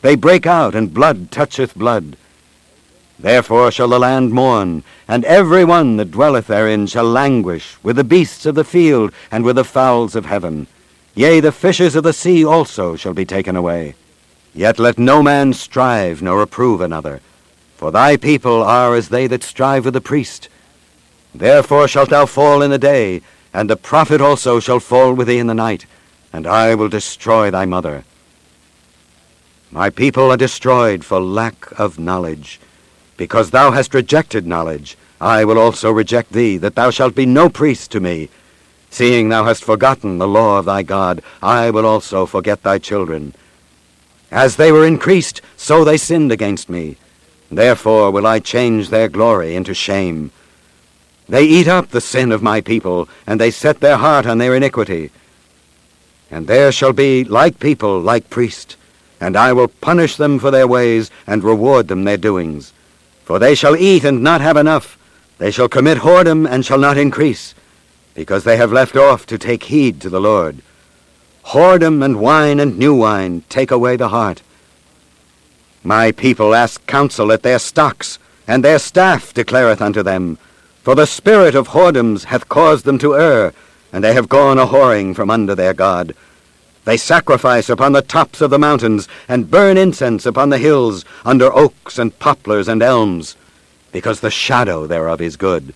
they 0.00 0.14
break 0.14 0.46
out, 0.46 0.74
and 0.74 0.94
blood 0.94 1.30
toucheth 1.30 1.74
blood. 1.74 2.16
Therefore 3.18 3.70
shall 3.70 3.88
the 3.88 3.98
land 3.98 4.32
mourn, 4.32 4.84
and 5.06 5.22
every 5.26 5.66
one 5.66 5.98
that 5.98 6.12
dwelleth 6.12 6.46
therein 6.46 6.86
shall 6.86 7.04
languish, 7.04 7.76
with 7.82 7.96
the 7.96 8.02
beasts 8.02 8.46
of 8.46 8.54
the 8.54 8.64
field, 8.64 9.12
and 9.30 9.44
with 9.44 9.56
the 9.56 9.64
fowls 9.64 10.16
of 10.16 10.24
heaven. 10.24 10.66
Yea, 11.14 11.40
the 11.40 11.52
fishes 11.52 11.94
of 11.94 12.04
the 12.04 12.14
sea 12.14 12.42
also 12.42 12.96
shall 12.96 13.12
be 13.12 13.26
taken 13.26 13.54
away. 13.54 13.94
Yet 14.54 14.78
let 14.78 14.98
no 14.98 15.22
man 15.22 15.52
strive 15.52 16.22
nor 16.22 16.38
reprove 16.38 16.80
another. 16.80 17.20
For 17.76 17.90
thy 17.90 18.16
people 18.16 18.62
are 18.62 18.94
as 18.94 19.10
they 19.10 19.26
that 19.26 19.42
strive 19.42 19.84
with 19.84 19.92
the 19.92 20.00
priest. 20.00 20.48
Therefore 21.38 21.86
shalt 21.86 22.10
thou 22.10 22.24
fall 22.24 22.62
in 22.62 22.70
the 22.70 22.78
day, 22.78 23.20
and 23.52 23.68
the 23.68 23.76
prophet 23.76 24.20
also 24.22 24.58
shall 24.58 24.80
fall 24.80 25.12
with 25.12 25.28
thee 25.28 25.38
in 25.38 25.46
the 25.46 25.54
night, 25.54 25.84
and 26.32 26.46
I 26.46 26.74
will 26.74 26.88
destroy 26.88 27.50
thy 27.50 27.66
mother. 27.66 28.04
My 29.70 29.90
people 29.90 30.30
are 30.30 30.38
destroyed 30.38 31.04
for 31.04 31.20
lack 31.20 31.78
of 31.78 31.98
knowledge. 31.98 32.58
Because 33.18 33.50
thou 33.50 33.70
hast 33.70 33.92
rejected 33.92 34.46
knowledge, 34.46 34.96
I 35.20 35.44
will 35.44 35.58
also 35.58 35.90
reject 35.90 36.32
thee, 36.32 36.56
that 36.56 36.74
thou 36.74 36.90
shalt 36.90 37.14
be 37.14 37.26
no 37.26 37.50
priest 37.50 37.90
to 37.92 38.00
me. 38.00 38.30
Seeing 38.88 39.28
thou 39.28 39.44
hast 39.44 39.64
forgotten 39.64 40.16
the 40.16 40.28
law 40.28 40.58
of 40.58 40.64
thy 40.64 40.82
God, 40.82 41.22
I 41.42 41.70
will 41.70 41.84
also 41.84 42.24
forget 42.24 42.62
thy 42.62 42.78
children. 42.78 43.34
As 44.30 44.56
they 44.56 44.72
were 44.72 44.86
increased, 44.86 45.42
so 45.56 45.84
they 45.84 45.98
sinned 45.98 46.32
against 46.32 46.70
me. 46.70 46.96
Therefore 47.50 48.10
will 48.10 48.26
I 48.26 48.38
change 48.38 48.88
their 48.88 49.08
glory 49.08 49.54
into 49.54 49.74
shame. 49.74 50.30
They 51.28 51.44
eat 51.44 51.66
up 51.66 51.88
the 51.88 52.00
sin 52.00 52.30
of 52.30 52.42
my 52.42 52.60
people, 52.60 53.08
and 53.26 53.40
they 53.40 53.50
set 53.50 53.80
their 53.80 53.96
heart 53.96 54.26
on 54.26 54.38
their 54.38 54.54
iniquity. 54.54 55.10
And 56.30 56.46
there 56.46 56.70
shall 56.70 56.92
be 56.92 57.24
like 57.24 57.58
people, 57.58 58.00
like 58.00 58.30
priest, 58.30 58.76
and 59.20 59.36
I 59.36 59.52
will 59.52 59.68
punish 59.68 60.16
them 60.16 60.38
for 60.38 60.50
their 60.50 60.68
ways, 60.68 61.10
and 61.26 61.42
reward 61.42 61.88
them 61.88 62.04
their 62.04 62.16
doings. 62.16 62.72
For 63.24 63.38
they 63.38 63.54
shall 63.54 63.76
eat 63.76 64.04
and 64.04 64.22
not 64.22 64.40
have 64.40 64.56
enough. 64.56 64.98
They 65.38 65.50
shall 65.50 65.68
commit 65.68 65.98
whoredom 65.98 66.48
and 66.48 66.64
shall 66.64 66.78
not 66.78 66.96
increase, 66.96 67.54
because 68.14 68.44
they 68.44 68.56
have 68.56 68.72
left 68.72 68.96
off 68.96 69.26
to 69.26 69.38
take 69.38 69.64
heed 69.64 70.00
to 70.02 70.10
the 70.10 70.20
Lord. 70.20 70.62
Whoredom 71.46 72.04
and 72.04 72.20
wine 72.20 72.60
and 72.60 72.78
new 72.78 72.94
wine 72.94 73.42
take 73.48 73.70
away 73.70 73.96
the 73.96 74.08
heart. 74.08 74.42
My 75.82 76.12
people 76.12 76.54
ask 76.54 76.84
counsel 76.86 77.30
at 77.32 77.42
their 77.42 77.58
stocks, 77.58 78.18
and 78.48 78.64
their 78.64 78.78
staff 78.78 79.34
declareth 79.34 79.80
unto 79.80 80.02
them. 80.02 80.38
For 80.86 80.94
the 80.94 81.04
spirit 81.04 81.56
of 81.56 81.70
whoredoms 81.70 82.26
hath 82.26 82.48
caused 82.48 82.84
them 82.84 82.96
to 82.98 83.16
err, 83.16 83.52
and 83.92 84.04
they 84.04 84.14
have 84.14 84.28
gone 84.28 84.56
a 84.56 84.68
whoring 84.68 85.16
from 85.16 85.30
under 85.30 85.52
their 85.52 85.74
God. 85.74 86.14
They 86.84 86.96
sacrifice 86.96 87.68
upon 87.68 87.90
the 87.90 88.02
tops 88.02 88.40
of 88.40 88.50
the 88.50 88.58
mountains, 88.60 89.08
and 89.26 89.50
burn 89.50 89.76
incense 89.76 90.26
upon 90.26 90.50
the 90.50 90.58
hills, 90.58 91.04
under 91.24 91.52
oaks 91.52 91.98
and 91.98 92.16
poplars 92.20 92.68
and 92.68 92.84
elms, 92.84 93.34
because 93.90 94.20
the 94.20 94.30
shadow 94.30 94.86
thereof 94.86 95.20
is 95.20 95.36
good. 95.36 95.74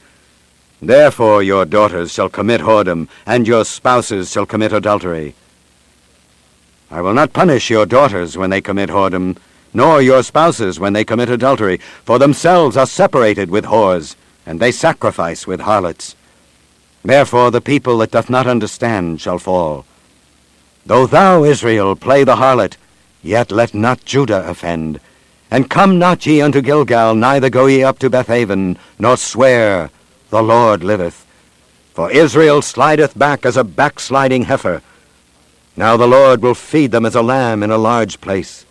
Therefore 0.80 1.42
your 1.42 1.64
daughters 1.64 2.12
shall 2.12 2.28
commit 2.28 2.60
whoredom, 2.60 3.08
and 3.26 3.48
your 3.48 3.64
spouses 3.64 4.30
shall 4.30 4.46
commit 4.46 4.72
adultery. 4.72 5.34
I 6.88 7.00
will 7.00 7.14
not 7.14 7.32
punish 7.32 7.68
your 7.68 7.84
daughters 7.84 8.36
when 8.36 8.50
they 8.50 8.60
commit 8.60 8.90
whoredom, 8.90 9.38
nor 9.74 10.00
your 10.00 10.22
spouses 10.22 10.78
when 10.78 10.92
they 10.92 11.04
commit 11.04 11.30
adultery, 11.30 11.78
for 12.04 12.20
themselves 12.20 12.76
are 12.76 12.86
separated 12.86 13.50
with 13.50 13.64
whores, 13.64 14.14
and 14.50 14.58
they 14.58 14.72
sacrifice 14.72 15.46
with 15.46 15.60
harlots. 15.60 16.16
Therefore 17.04 17.52
the 17.52 17.60
people 17.60 17.98
that 17.98 18.10
doth 18.10 18.28
not 18.28 18.48
understand 18.48 19.20
shall 19.20 19.38
fall. 19.38 19.86
Though 20.84 21.06
thou, 21.06 21.44
Israel, 21.44 21.94
play 21.94 22.24
the 22.24 22.34
harlot, 22.34 22.76
yet 23.22 23.52
let 23.52 23.74
not 23.74 24.04
Judah 24.04 24.42
offend. 24.50 24.98
And 25.52 25.70
come 25.70 26.00
not 26.00 26.26
ye 26.26 26.40
unto 26.40 26.62
Gilgal, 26.62 27.14
neither 27.14 27.48
go 27.48 27.66
ye 27.66 27.84
up 27.84 28.00
to 28.00 28.10
Bethaven, 28.10 28.76
nor 28.98 29.16
swear, 29.16 29.88
The 30.30 30.42
Lord 30.42 30.82
liveth. 30.82 31.24
For 31.94 32.10
Israel 32.10 32.60
slideth 32.60 33.16
back 33.16 33.46
as 33.46 33.56
a 33.56 33.62
backsliding 33.62 34.46
heifer. 34.46 34.82
Now 35.76 35.96
the 35.96 36.08
Lord 36.08 36.42
will 36.42 36.54
feed 36.56 36.90
them 36.90 37.06
as 37.06 37.14
a 37.14 37.22
lamb 37.22 37.62
in 37.62 37.70
a 37.70 37.78
large 37.78 38.20
place. 38.20 38.66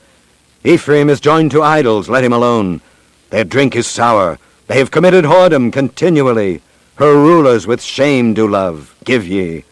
Ephraim 0.65 1.09
is 1.09 1.21
joined 1.21 1.51
to 1.51 1.63
idols, 1.63 2.09
let 2.09 2.25
him 2.25 2.33
alone. 2.33 2.81
Their 3.29 3.45
drink 3.45 3.77
is 3.77 3.88
sour. 3.88 4.39
They 4.69 4.77
have 4.77 4.91
committed 4.91 5.25
whoredom 5.25 5.73
continually. 5.73 6.61
Her 6.97 7.15
rulers 7.15 7.65
with 7.65 7.81
shame 7.81 8.35
do 8.35 8.47
love. 8.47 8.95
Give 9.03 9.27
ye. 9.27 9.63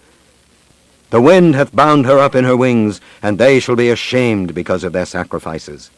The 1.11 1.21
wind 1.21 1.53
hath 1.53 1.75
bound 1.75 2.07
her 2.07 2.17
up 2.17 2.33
in 2.33 2.45
her 2.45 2.57
wings, 2.57 2.99
and 3.21 3.37
they 3.37 3.59
shall 3.59 3.75
be 3.75 3.91
ashamed 3.91 4.55
because 4.55 4.83
of 4.83 4.93
their 4.93 5.05
sacrifices. 5.05 5.91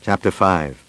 Chapter 0.00 0.30
5 0.30 0.82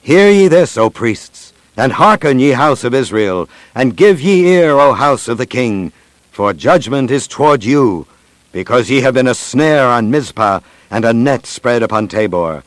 Hear 0.00 0.30
ye 0.30 0.48
this, 0.48 0.78
O 0.78 0.88
priests, 0.88 1.52
and 1.76 1.92
hearken, 1.92 2.38
ye 2.38 2.52
house 2.52 2.82
of 2.82 2.94
Israel, 2.94 3.46
and 3.74 3.94
give 3.94 4.22
ye 4.22 4.46
ear, 4.46 4.70
O 4.70 4.94
house 4.94 5.28
of 5.28 5.36
the 5.36 5.44
king, 5.44 5.92
for 6.30 6.54
judgment 6.54 7.10
is 7.10 7.28
toward 7.28 7.62
you, 7.62 8.06
because 8.52 8.88
ye 8.88 9.02
have 9.02 9.12
been 9.12 9.28
a 9.28 9.34
snare 9.34 9.86
on 9.86 10.10
Mizpah, 10.10 10.60
and 10.90 11.04
a 11.04 11.12
net 11.12 11.44
spread 11.44 11.82
upon 11.82 12.08
Tabor. 12.08 12.62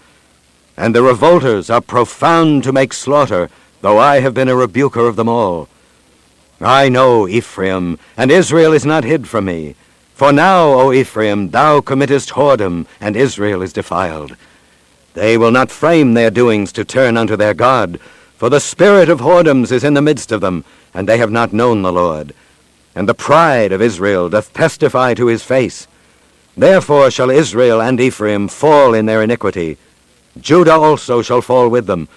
And 0.77 0.93
the 0.93 1.01
revolters 1.01 1.69
are 1.72 1.81
profound 1.81 2.63
to 2.63 2.72
make 2.72 2.93
slaughter, 2.93 3.50
though 3.81 3.98
I 3.98 4.19
have 4.19 4.36
been 4.36 4.48
a 4.48 4.55
rebuker 4.55 5.07
of 5.07 5.15
them 5.15 5.27
all. 5.27 5.67
I 6.62 6.88
know 6.88 7.27
Ephraim, 7.27 8.00
and 8.15 8.31
Israel 8.31 8.74
is 8.74 8.86
not 8.86 9.03
hid 9.03 9.27
from 9.27 9.46
me. 9.46 9.75
For 10.13 10.31
now, 10.31 10.69
O 10.69 10.93
Ephraim, 10.93 11.50
thou 11.50 11.81
committest 11.81 12.29
whoredom, 12.29 12.86
and 13.00 13.15
Israel 13.15 13.62
is 13.62 13.74
defiled. 13.74 14.36
They 15.13 15.38
will 15.38 15.51
not 15.51 15.72
frame 15.72 16.13
their 16.13 16.29
doings 16.29 16.72
to 16.74 16.86
turn 16.86 17.17
unto 17.17 17.36
their 17.36 17.53
God, 17.53 18.00
for 18.36 18.50
the 18.50 18.60
spirit 18.60 19.10
of 19.10 19.19
whoredoms 19.19 19.72
is 19.72 19.84
in 19.84 19.96
the 19.96 20.01
midst 20.01 20.31
of 20.31 20.41
them, 20.41 20.63
and 20.93 21.07
they 21.07 21.17
have 21.17 21.31
not 21.31 21.53
known 21.53 21.81
the 21.81 21.91
Lord. 21.91 22.34
And 22.96 23.10
the 23.10 23.13
pride 23.13 23.72
of 23.72 23.81
Israel 23.81 24.29
doth 24.29 24.53
testify 24.53 25.15
to 25.15 25.27
his 25.27 25.43
face. 25.43 25.88
Therefore 26.55 27.12
shall 27.12 27.29
Israel 27.29 27.81
and 27.81 28.00
Ephraim 28.00 28.48
fall 28.48 28.93
in 28.93 29.05
their 29.05 29.22
iniquity. 29.22 29.77
Judah 30.41 30.74
also 30.74 31.22
shall 31.22 31.41
fall 31.41 31.70
with 31.70 31.86
them. 31.86 32.08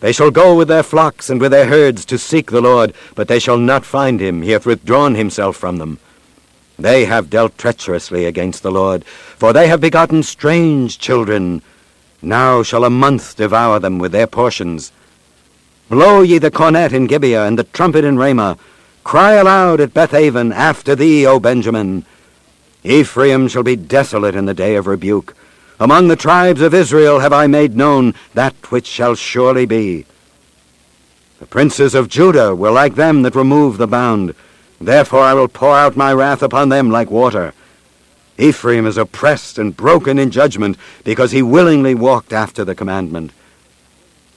They 0.00 0.12
shall 0.12 0.30
go 0.30 0.54
with 0.54 0.68
their 0.68 0.82
flocks 0.82 1.30
and 1.30 1.40
with 1.40 1.52
their 1.52 1.66
herds 1.66 2.04
to 2.06 2.18
seek 2.18 2.50
the 2.50 2.60
Lord, 2.60 2.92
but 3.14 3.28
they 3.28 3.38
shall 3.38 3.56
not 3.56 3.84
find 3.84 4.20
him. 4.20 4.42
He 4.42 4.50
hath 4.50 4.66
withdrawn 4.66 5.14
himself 5.14 5.56
from 5.56 5.78
them. 5.78 5.98
They 6.78 7.06
have 7.06 7.30
dealt 7.30 7.56
treacherously 7.56 8.26
against 8.26 8.62
the 8.62 8.70
Lord, 8.70 9.04
for 9.04 9.52
they 9.52 9.68
have 9.68 9.80
begotten 9.80 10.22
strange 10.22 10.98
children. 10.98 11.62
Now 12.20 12.62
shall 12.62 12.84
a 12.84 12.90
month 12.90 13.36
devour 13.36 13.78
them 13.78 13.98
with 13.98 14.12
their 14.12 14.26
portions. 14.26 14.92
Blow 15.88 16.20
ye 16.20 16.38
the 16.38 16.50
cornet 16.50 16.92
in 16.92 17.06
Gibeah, 17.06 17.46
and 17.46 17.58
the 17.58 17.64
trumpet 17.64 18.04
in 18.04 18.18
Ramah. 18.18 18.58
Cry 19.04 19.34
aloud 19.34 19.80
at 19.80 19.94
Bethaven, 19.94 20.52
after 20.52 20.94
thee, 20.94 21.24
O 21.24 21.40
Benjamin. 21.40 22.04
Ephraim 22.84 23.48
shall 23.48 23.62
be 23.62 23.76
desolate 23.76 24.34
in 24.34 24.44
the 24.44 24.54
day 24.54 24.74
of 24.74 24.86
rebuke. 24.86 25.34
Among 25.78 26.08
the 26.08 26.16
tribes 26.16 26.62
of 26.62 26.72
Israel 26.72 27.20
have 27.20 27.32
I 27.32 27.46
made 27.46 27.76
known 27.76 28.14
that 28.32 28.54
which 28.70 28.86
shall 28.86 29.14
surely 29.14 29.66
be. 29.66 30.06
The 31.38 31.46
princes 31.46 31.94
of 31.94 32.08
Judah 32.08 32.54
were 32.54 32.70
like 32.70 32.94
them 32.94 33.22
that 33.22 33.34
remove 33.34 33.76
the 33.76 33.86
bound. 33.86 34.34
Therefore 34.80 35.20
I 35.20 35.34
will 35.34 35.48
pour 35.48 35.76
out 35.76 35.96
my 35.96 36.12
wrath 36.14 36.42
upon 36.42 36.70
them 36.70 36.90
like 36.90 37.10
water. 37.10 37.52
Ephraim 38.38 38.86
is 38.86 38.96
oppressed 38.96 39.58
and 39.58 39.76
broken 39.76 40.18
in 40.18 40.30
judgment, 40.30 40.76
because 41.04 41.32
he 41.32 41.42
willingly 41.42 41.94
walked 41.94 42.32
after 42.32 42.64
the 42.64 42.74
commandment. 42.74 43.32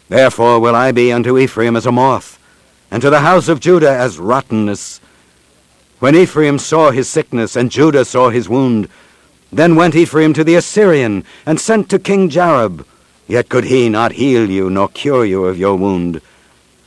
Therefore 0.08 0.60
will 0.60 0.75
I 0.75 0.91
be 0.91 1.12
unto 1.12 1.38
Ephraim 1.38 1.75
as 1.75 1.86
a 1.86 1.91
moth, 1.91 2.39
and 2.91 3.01
to 3.01 3.10
the 3.10 3.19
house 3.19 3.48
of 3.48 3.60
Judah 3.60 3.91
as 3.91 4.19
rottenness. 4.19 5.00
When 6.00 6.15
Ephraim 6.15 6.60
saw 6.60 6.91
his 6.91 7.10
sickness, 7.10 7.55
and 7.55 7.72
Judah 7.72 8.05
saw 8.05 8.29
his 8.29 8.48
wound, 8.48 8.88
then 9.51 9.75
went 9.75 9.96
Ephraim 9.96 10.34
to 10.34 10.44
the 10.44 10.56
Assyrian, 10.56 11.24
and 11.46 11.60
sent 11.60 11.89
to 11.89 12.00
King 12.00 12.29
Jareb. 12.29 12.86
Yet 13.27 13.50
could 13.50 13.65
he 13.65 13.89
not 13.89 14.13
heal 14.13 14.50
you, 14.50 14.70
nor 14.70 14.89
cure 14.89 15.25
you 15.25 15.46
of 15.46 15.58
your 15.58 15.75
wound. 15.75 16.22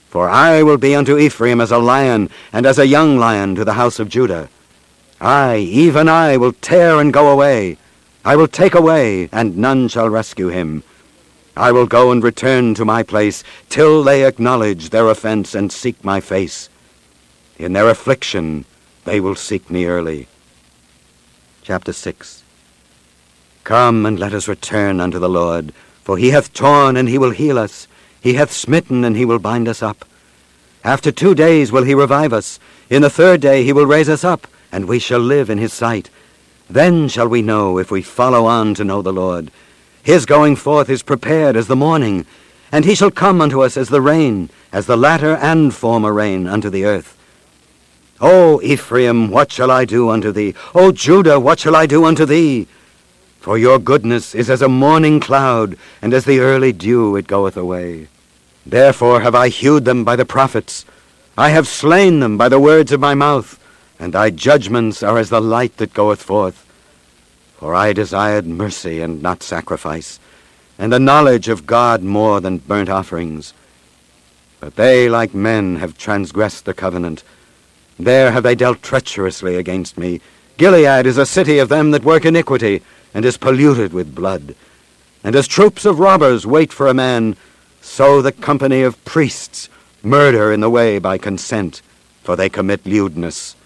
For 0.08 0.28
I 0.28 0.62
will 0.62 0.76
be 0.76 0.94
unto 0.94 1.18
Ephraim 1.18 1.60
as 1.60 1.72
a 1.72 1.78
lion, 1.78 2.30
and 2.52 2.66
as 2.66 2.78
a 2.78 2.86
young 2.86 3.18
lion 3.18 3.54
to 3.56 3.64
the 3.64 3.74
house 3.74 3.98
of 3.98 4.08
Judah. 4.08 4.48
I, 5.20 5.58
even 5.58 6.08
I, 6.08 6.36
will 6.36 6.52
tear 6.52 7.00
and 7.00 7.12
go 7.12 7.28
away. 7.30 7.78
I 8.24 8.36
will 8.36 8.48
take 8.48 8.74
away, 8.74 9.28
and 9.32 9.56
none 9.56 9.88
shall 9.88 10.08
rescue 10.08 10.48
him. 10.48 10.82
I 11.56 11.72
will 11.72 11.86
go 11.86 12.10
and 12.12 12.22
return 12.22 12.74
to 12.74 12.84
my 12.84 13.02
place, 13.02 13.42
till 13.68 14.02
they 14.02 14.24
acknowledge 14.24 14.90
their 14.90 15.08
offense 15.08 15.54
and 15.54 15.72
seek 15.72 16.04
my 16.04 16.20
face. 16.20 16.68
In 17.58 17.72
their 17.72 17.88
affliction 17.88 18.64
they 19.04 19.20
will 19.20 19.34
seek 19.34 19.70
me 19.70 19.86
early. 19.86 20.28
Chapter 21.62 21.92
6 21.92 22.41
Come 23.64 24.06
and 24.06 24.18
let 24.18 24.34
us 24.34 24.48
return 24.48 24.98
unto 24.98 25.20
the 25.20 25.28
Lord, 25.28 25.72
for 26.02 26.16
he 26.18 26.30
hath 26.30 26.52
torn 26.52 26.96
and 26.96 27.08
he 27.08 27.18
will 27.18 27.30
heal 27.30 27.58
us. 27.58 27.86
He 28.20 28.34
hath 28.34 28.50
smitten 28.50 29.04
and 29.04 29.16
he 29.16 29.24
will 29.24 29.38
bind 29.38 29.68
us 29.68 29.82
up. 29.82 30.04
After 30.84 31.12
two 31.12 31.34
days 31.34 31.70
will 31.70 31.84
he 31.84 31.94
revive 31.94 32.32
us. 32.32 32.58
In 32.90 33.02
the 33.02 33.10
third 33.10 33.40
day 33.40 33.62
he 33.62 33.72
will 33.72 33.86
raise 33.86 34.08
us 34.08 34.24
up, 34.24 34.48
and 34.72 34.86
we 34.86 34.98
shall 34.98 35.20
live 35.20 35.48
in 35.48 35.58
his 35.58 35.72
sight. 35.72 36.10
Then 36.68 37.06
shall 37.08 37.28
we 37.28 37.40
know 37.40 37.78
if 37.78 37.90
we 37.90 38.02
follow 38.02 38.46
on 38.46 38.74
to 38.74 38.84
know 38.84 39.00
the 39.00 39.12
Lord. 39.12 39.52
His 40.02 40.26
going 40.26 40.56
forth 40.56 40.90
is 40.90 41.04
prepared 41.04 41.54
as 41.54 41.68
the 41.68 41.76
morning, 41.76 42.26
and 42.72 42.84
he 42.84 42.96
shall 42.96 43.12
come 43.12 43.40
unto 43.40 43.62
us 43.62 43.76
as 43.76 43.88
the 43.88 44.00
rain, 44.00 44.50
as 44.72 44.86
the 44.86 44.96
latter 44.96 45.36
and 45.36 45.72
former 45.72 46.12
rain 46.12 46.48
unto 46.48 46.68
the 46.68 46.84
earth. 46.84 47.16
O 48.20 48.60
Ephraim, 48.62 49.30
what 49.30 49.52
shall 49.52 49.70
I 49.70 49.84
do 49.84 50.08
unto 50.08 50.32
thee? 50.32 50.54
O 50.74 50.90
Judah, 50.90 51.38
what 51.38 51.60
shall 51.60 51.76
I 51.76 51.86
do 51.86 52.04
unto 52.04 52.24
thee? 52.24 52.66
For 53.42 53.58
your 53.58 53.80
goodness 53.80 54.36
is 54.36 54.48
as 54.48 54.62
a 54.62 54.68
morning 54.68 55.18
cloud, 55.18 55.76
and 56.00 56.14
as 56.14 56.24
the 56.24 56.38
early 56.38 56.72
dew 56.72 57.16
it 57.16 57.26
goeth 57.26 57.56
away. 57.56 58.06
Therefore 58.64 59.22
have 59.22 59.34
I 59.34 59.48
hewed 59.48 59.84
them 59.84 60.04
by 60.04 60.14
the 60.14 60.24
prophets. 60.24 60.84
I 61.36 61.48
have 61.48 61.66
slain 61.66 62.20
them 62.20 62.38
by 62.38 62.48
the 62.48 62.60
words 62.60 62.92
of 62.92 63.00
my 63.00 63.14
mouth, 63.14 63.58
and 63.98 64.12
thy 64.12 64.30
judgments 64.30 65.02
are 65.02 65.18
as 65.18 65.28
the 65.28 65.40
light 65.40 65.76
that 65.78 65.92
goeth 65.92 66.22
forth. 66.22 66.64
For 67.56 67.74
I 67.74 67.92
desired 67.92 68.46
mercy 68.46 69.00
and 69.00 69.20
not 69.20 69.42
sacrifice, 69.42 70.20
and 70.78 70.92
the 70.92 71.00
knowledge 71.00 71.48
of 71.48 71.66
God 71.66 72.04
more 72.04 72.40
than 72.40 72.58
burnt 72.58 72.88
offerings. 72.88 73.54
But 74.60 74.76
they, 74.76 75.08
like 75.08 75.34
men, 75.34 75.76
have 75.76 75.98
transgressed 75.98 76.64
the 76.64 76.74
covenant. 76.74 77.24
There 77.98 78.30
have 78.30 78.44
they 78.44 78.54
dealt 78.54 78.82
treacherously 78.82 79.56
against 79.56 79.98
me. 79.98 80.20
Gilead 80.62 81.06
is 81.06 81.18
a 81.18 81.26
city 81.26 81.58
of 81.58 81.68
them 81.68 81.90
that 81.90 82.04
work 82.04 82.24
iniquity, 82.24 82.82
and 83.12 83.24
is 83.24 83.36
polluted 83.36 83.92
with 83.92 84.14
blood. 84.14 84.54
And 85.24 85.34
as 85.34 85.48
troops 85.48 85.84
of 85.84 85.98
robbers 85.98 86.46
wait 86.46 86.72
for 86.72 86.86
a 86.86 86.94
man, 86.94 87.36
so 87.80 88.22
the 88.22 88.30
company 88.30 88.82
of 88.82 89.04
priests 89.04 89.68
murder 90.04 90.52
in 90.52 90.60
the 90.60 90.70
way 90.70 91.00
by 91.00 91.18
consent, 91.18 91.82
for 92.22 92.36
they 92.36 92.48
commit 92.48 92.86
lewdness. 92.86 93.56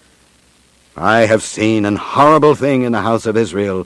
I 0.95 1.27
have 1.27 1.43
seen 1.43 1.85
an 1.85 1.97
horrible 1.97 2.55
thing 2.55 2.81
in 2.81 2.93
the 2.93 3.03
house 3.03 3.27
of 3.27 3.37
Israel. 3.37 3.85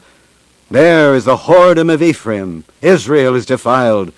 There 0.69 1.13
is 1.13 1.25
the 1.25 1.35
whoredom 1.35 1.93
of 1.93 2.01
Ephraim. 2.01 2.63
Israel 2.81 3.35
is 3.35 3.45
defiled. 3.45 4.13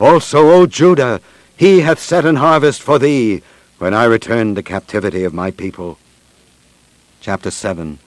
Also, 0.00 0.50
O 0.50 0.66
Judah, 0.66 1.20
he 1.56 1.82
hath 1.82 2.00
set 2.00 2.26
an 2.26 2.34
harvest 2.34 2.82
for 2.82 2.98
thee, 2.98 3.44
when 3.78 3.94
I 3.94 4.06
return 4.06 4.54
the 4.54 4.62
captivity 4.64 5.22
of 5.22 5.32
my 5.32 5.52
people. 5.52 5.98
Chapter 7.20 7.52
7 7.52 8.00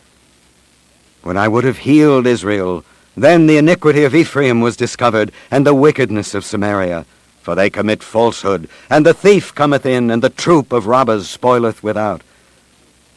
When 1.28 1.36
I 1.36 1.50
would 1.50 1.66
have 1.66 1.80
healed 1.80 2.26
Israel, 2.26 2.86
then 3.18 3.48
the 3.48 3.58
iniquity 3.58 4.06
of 4.06 4.16
Ephraim 4.16 4.62
was 4.62 4.78
discovered, 4.78 5.34
and 5.52 5.68
the 5.68 5.74
wickedness 5.74 6.34
of 6.34 6.46
Samaria. 6.46 7.06
For 7.42 7.54
they 7.54 7.70
commit 7.70 8.02
falsehood, 8.02 8.70
and 8.90 9.06
the 9.06 9.14
thief 9.14 9.54
cometh 9.54 9.86
in, 9.86 10.10
and 10.10 10.24
the 10.24 10.30
troop 10.30 10.72
of 10.72 10.88
robbers 10.88 11.30
spoileth 11.30 11.84
without. 11.84 12.22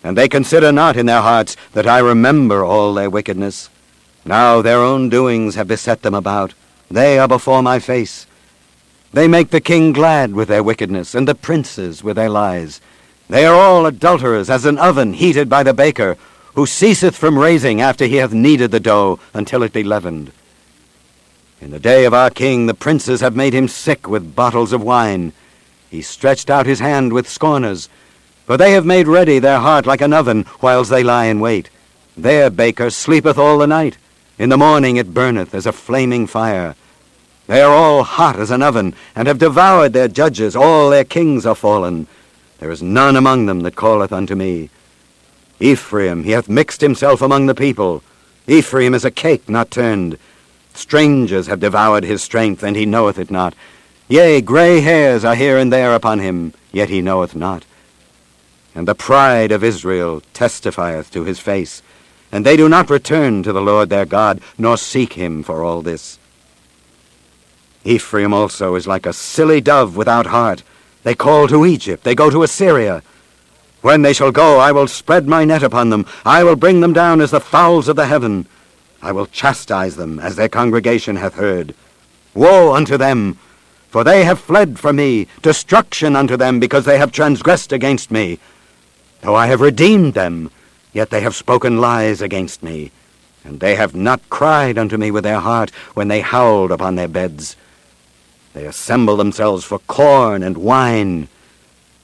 And 0.03 0.19
they 0.19 0.29
consider 0.29 0.73
not 0.73 0.97
in 0.97 1.07
their 1.07 1.21
hearts 1.21 1.57
that 1.73 1.87
I 1.87 2.01
remember 2.01 2.65
all 2.65 2.95
their 2.95 3.09
wickedness. 3.09 3.71
Now 4.25 4.61
their 4.61 4.79
own 4.79 5.09
doings 5.09 5.55
have 5.55 5.69
beset 5.69 6.03
them 6.03 6.15
about. 6.15 6.53
They 6.91 7.17
are 7.17 7.29
before 7.29 7.63
my 7.63 7.79
face. 7.79 8.27
They 9.13 9.29
make 9.29 9.51
the 9.51 9.61
king 9.61 9.93
glad 9.93 10.35
with 10.35 10.49
their 10.49 10.65
wickedness, 10.65 11.15
and 11.15 11.29
the 11.29 11.37
princes 11.37 12.03
with 12.03 12.17
their 12.17 12.29
lies. 12.29 12.81
They 13.29 13.47
are 13.47 13.55
all 13.55 13.87
adulterers, 13.87 14.51
as 14.51 14.65
an 14.65 14.79
oven 14.79 15.13
heated 15.13 15.49
by 15.49 15.63
the 15.63 15.73
baker, 15.73 16.17
who 16.55 16.67
ceaseth 16.67 17.17
from 17.17 17.39
raising 17.39 17.81
after 17.81 18.07
he 18.07 18.17
hath 18.17 18.33
kneaded 18.33 18.71
the 18.71 18.81
dough 18.81 19.19
until 19.33 19.63
it 19.63 19.73
be 19.73 19.85
leavened. 19.85 20.33
In 21.61 21.71
the 21.71 21.79
day 21.79 22.05
of 22.05 22.15
our 22.15 22.31
king 22.31 22.67
the 22.67 22.75
princes 22.75 23.21
have 23.21 23.37
made 23.37 23.53
him 23.53 23.69
sick 23.69 24.09
with 24.09 24.35
bottles 24.35 24.73
of 24.73 24.83
wine. 24.83 25.33
He 25.91 26.03
stretched 26.03 26.49
out 26.51 26.67
his 26.67 26.81
hand 26.81 27.13
with 27.13 27.29
scorners. 27.29 27.89
For 28.47 28.57
they 28.57 28.73
have 28.73 28.87
made 28.87 29.07
ready 29.07 29.39
their 29.39 29.61
heart 29.61 29.87
like 29.87 30.01
an 30.01 30.13
oven, 30.13 30.43
whiles 30.61 30.89
they 30.89 31.05
lie 31.05 31.27
in 31.27 31.39
wait. 31.39 31.71
Their 32.17 32.51
baker 32.51 32.91
sleepeth 32.91 33.39
all 33.39 33.59
the 33.59 33.67
night. 33.67 33.97
In 34.39 34.49
the 34.49 34.57
morning 34.57 34.97
it 34.97 35.15
burneth 35.15 35.55
as 35.55 35.67
a 35.67 35.73
flaming 35.73 36.27
fire. 36.27 36.75
They 37.47 37.61
are 37.61 37.73
all 37.73 38.05
hot 38.05 38.41
as 38.41 38.51
an 38.51 38.63
oven, 38.63 38.95
and 39.15 39.29
have 39.29 39.39
devoured 39.39 39.93
their 39.93 40.09
judges. 40.09 40.57
All 40.57 40.91
their 40.91 41.05
kings 41.05 41.45
are 41.45 41.55
fallen. 41.55 42.07
There 42.59 42.71
is 42.71 42.83
none 42.83 43.17
among 43.17 43.47
them 43.47 43.61
that 43.61 43.77
calleth 43.77 44.13
unto 44.13 44.35
me. 44.35 44.71
Ephraim, 45.61 46.25
he 46.25 46.31
hath 46.31 46.49
mixed 46.49 46.81
himself 46.81 47.21
among 47.21 47.47
the 47.47 47.55
people. 47.55 48.03
Ephraim 48.47 48.95
is 48.95 49.05
a 49.05 49.11
cake 49.11 49.49
not 49.49 49.71
turned. 49.71 50.19
Strangers 50.75 51.47
have 51.47 51.61
devoured 51.61 52.05
his 52.05 52.23
strength, 52.23 52.63
and 52.63 52.75
he 52.75 52.87
knoweth 52.87 53.19
it 53.19 53.31
not. 53.31 53.55
Yea, 54.09 54.41
grey 54.41 54.81
hairs 54.81 55.25
are 55.25 55.35
here 55.35 55.59
and 55.59 55.73
there 55.73 55.95
upon 55.95 56.19
him, 56.19 56.55
yet 56.73 56.89
he 56.89 57.03
knoweth 57.03 57.37
not. 57.37 57.65
And 58.75 58.89
the 58.89 58.95
pride 58.95 59.53
of 59.53 59.63
Israel 59.63 60.23
testifieth 60.33 61.11
to 61.13 61.25
his 61.25 61.39
face, 61.39 61.83
and 62.33 62.47
they 62.47 62.57
do 62.57 62.69
not 62.69 62.91
return 62.91 63.43
to 63.43 63.53
the 63.53 63.61
Lord 63.61 63.91
their 63.91 64.07
God, 64.07 64.41
nor 64.57 64.77
seek 64.77 65.13
him 65.13 65.43
for 65.43 65.63
all 65.63 65.83
this. 65.83 66.19
Ephraim 67.85 68.33
also 68.33 68.75
is 68.75 68.87
like 68.87 69.07
a 69.07 69.13
silly 69.13 69.61
dove 69.61 69.97
without 69.97 70.27
heart. 70.27 70.63
They 71.03 71.15
call 71.15 71.49
to 71.49 71.67
Egypt, 71.67 72.05
they 72.05 72.15
go 72.15 72.31
to 72.31 72.43
Assyria. 72.43 73.03
When 73.83 74.03
they 74.03 74.13
shall 74.13 74.31
go, 74.31 74.59
I 74.59 74.73
will 74.73 74.87
spread 74.87 75.27
my 75.27 75.45
net 75.45 75.63
upon 75.63 75.91
them. 75.91 76.05
I 76.25 76.45
will 76.45 76.57
bring 76.57 76.81
them 76.81 76.93
down 76.93 77.21
as 77.21 77.31
the 77.31 77.41
fowls 77.41 77.89
of 77.89 77.97
the 77.97 78.07
heaven. 78.07 78.47
I 79.01 79.13
will 79.13 79.27
chastise 79.27 79.97
them 79.97 80.19
as 80.19 80.37
their 80.37 80.49
congregation 80.49 81.17
hath 81.17 81.35
heard. 81.35 81.75
Woe 82.35 82.75
unto 82.75 82.97
them! 82.99 83.39
For 83.89 84.05
they 84.05 84.25
have 84.25 84.39
fled 84.39 84.79
from 84.79 84.97
me, 84.97 85.27
destruction 85.43 86.15
unto 86.15 86.37
them, 86.37 86.61
because 86.61 86.85
they 86.85 86.99
have 86.99 87.11
transgressed 87.11 87.73
against 87.73 88.11
me. 88.11 88.39
Though 89.23 89.35
I 89.35 89.47
have 89.49 89.61
redeemed 89.61 90.15
them, 90.15 90.51
yet 90.93 91.11
they 91.11 91.23
have 91.23 91.35
spoken 91.35 91.81
lies 91.81 92.23
against 92.23 92.63
me. 92.63 92.93
And 93.43 93.59
they 93.59 93.75
have 93.75 93.95
not 93.95 94.29
cried 94.29 94.79
unto 94.79 94.97
me 94.97 95.11
with 95.11 95.25
their 95.25 95.41
heart 95.41 95.71
when 95.95 96.09
they 96.09 96.21
howled 96.21 96.71
upon 96.71 96.95
their 96.95 97.09
beds. 97.09 97.57
They 98.53 98.67
assemble 98.67 99.17
themselves 99.17 99.65
for 99.65 99.79
corn 99.81 100.43
and 100.43 100.59
wine, 100.59 101.29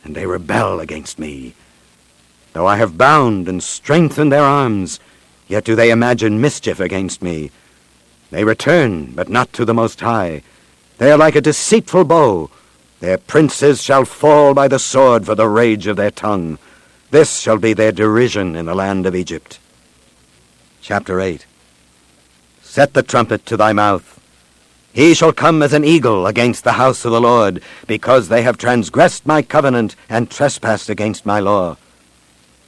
and 0.02 0.14
they 0.14 0.26
rebel 0.26 0.80
against 0.80 1.18
me. 1.18 1.54
Though 2.56 2.66
I 2.66 2.78
have 2.78 2.96
bound 2.96 3.48
and 3.48 3.62
strengthened 3.62 4.32
their 4.32 4.42
arms, 4.42 4.98
yet 5.46 5.62
do 5.62 5.76
they 5.76 5.90
imagine 5.90 6.40
mischief 6.40 6.80
against 6.80 7.20
me. 7.20 7.50
They 8.30 8.44
return, 8.44 9.12
but 9.14 9.28
not 9.28 9.52
to 9.52 9.66
the 9.66 9.74
Most 9.74 10.00
High. 10.00 10.40
They 10.96 11.12
are 11.12 11.18
like 11.18 11.36
a 11.36 11.42
deceitful 11.42 12.04
bow. 12.04 12.48
Their 13.00 13.18
princes 13.18 13.82
shall 13.82 14.06
fall 14.06 14.54
by 14.54 14.68
the 14.68 14.78
sword 14.78 15.26
for 15.26 15.34
the 15.34 15.50
rage 15.50 15.86
of 15.86 15.98
their 15.98 16.10
tongue. 16.10 16.58
This 17.10 17.40
shall 17.40 17.58
be 17.58 17.74
their 17.74 17.92
derision 17.92 18.56
in 18.56 18.64
the 18.64 18.74
land 18.74 19.04
of 19.04 19.14
Egypt. 19.14 19.58
Chapter 20.80 21.20
8 21.20 21.44
Set 22.62 22.94
the 22.94 23.02
trumpet 23.02 23.44
to 23.44 23.58
thy 23.58 23.74
mouth. 23.74 24.18
He 24.94 25.12
shall 25.12 25.34
come 25.34 25.62
as 25.62 25.74
an 25.74 25.84
eagle 25.84 26.26
against 26.26 26.64
the 26.64 26.80
house 26.80 27.04
of 27.04 27.12
the 27.12 27.20
Lord, 27.20 27.62
because 27.86 28.28
they 28.28 28.40
have 28.40 28.56
transgressed 28.56 29.26
my 29.26 29.42
covenant 29.42 29.94
and 30.08 30.30
trespassed 30.30 30.88
against 30.88 31.26
my 31.26 31.38
law. 31.38 31.76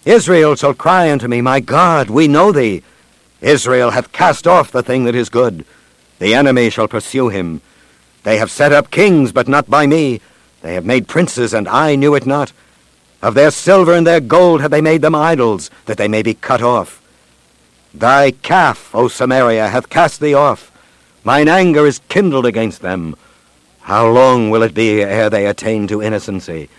Israel 0.09 0.57
shall 0.57 0.73
cry 0.73 1.13
unto 1.13 1.29
me, 1.29 1.43
My 1.43 1.61
God, 1.61 2.09
we 2.09 2.29
know 2.29 2.51
thee. 2.51 2.83
Israel 3.43 3.91
hath 3.91 4.11
cast 4.11 4.47
off 4.47 4.73
the 4.73 4.83
thing 4.83 5.05
that 5.05 5.15
is 5.15 5.29
good. 5.29 5.67
The 6.19 6.33
enemy 6.33 6.71
shall 6.71 6.89
pursue 6.89 7.29
him. 7.29 7.61
They 8.23 8.39
have 8.39 8.51
set 8.51 8.73
up 8.73 8.91
kings, 8.91 9.33
but 9.33 9.49
not 9.49 9.69
by 9.69 9.87
me. 9.87 10.23
They 10.63 10.73
have 10.73 10.87
made 10.87 11.09
princes, 11.09 11.53
and 11.53 11.69
I 11.69 11.95
knew 11.95 12.15
it 12.15 12.25
not. 12.25 12.55
Of 13.21 13.35
their 13.35 13.51
silver 13.51 13.93
and 13.93 14.07
their 14.07 14.21
gold 14.21 14.63
have 14.63 14.71
they 14.71 14.81
made 14.81 15.03
them 15.03 15.15
idols, 15.15 15.71
that 15.85 15.99
they 15.99 16.09
may 16.09 16.23
be 16.23 16.33
cut 16.33 16.63
off. 16.63 17.03
Thy 17.93 18.31
calf, 18.31 18.95
O 18.95 19.09
Samaria, 19.09 19.69
hath 19.69 19.91
cast 19.91 20.21
thee 20.21 20.33
off. 20.33 20.73
Mine 21.23 21.49
anger 21.49 21.87
is 21.87 22.01
kindled 22.09 22.47
against 22.47 22.81
them. 22.81 23.15
How 23.83 24.09
long 24.09 24.49
will 24.49 24.63
it 24.63 24.73
be 24.73 25.03
ere 25.03 25.29
they 25.29 25.45
attain 25.45 25.87
to 25.89 26.01
innocency? 26.01 26.71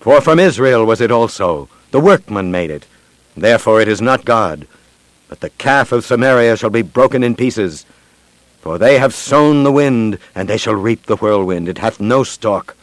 For 0.00 0.20
from 0.20 0.38
Israel 0.38 0.84
was 0.84 1.00
it 1.00 1.10
also. 1.10 1.70
The 1.92 2.00
workman 2.00 2.50
made 2.50 2.70
it. 2.70 2.86
Therefore 3.36 3.80
it 3.80 3.86
is 3.86 4.00
not 4.00 4.24
God. 4.24 4.66
But 5.28 5.40
the 5.40 5.50
calf 5.50 5.92
of 5.92 6.04
Samaria 6.04 6.56
shall 6.56 6.70
be 6.70 6.82
broken 6.82 7.22
in 7.22 7.36
pieces. 7.36 7.86
For 8.60 8.78
they 8.78 8.98
have 8.98 9.14
sown 9.14 9.62
the 9.62 9.72
wind, 9.72 10.18
and 10.34 10.48
they 10.48 10.56
shall 10.56 10.74
reap 10.74 11.04
the 11.04 11.16
whirlwind. 11.16 11.68
It 11.68 11.78
hath 11.78 12.00
no 12.00 12.24
stalk. 12.24 12.76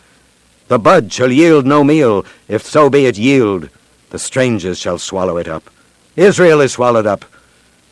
The 0.68 0.78
bud 0.78 1.12
shall 1.12 1.32
yield 1.32 1.66
no 1.66 1.84
meal, 1.84 2.24
if 2.48 2.64
so 2.64 2.90
be 2.90 3.08
it 3.08 3.18
yield. 3.18 3.70
The 4.12 4.20
strangers 4.20 4.78
shall 4.78 5.00
swallow 5.00 5.38
it 5.38 5.48
up. 5.48 5.70
Israel 6.16 6.62
is 6.62 6.74
swallowed 6.74 7.08
up. 7.08 7.26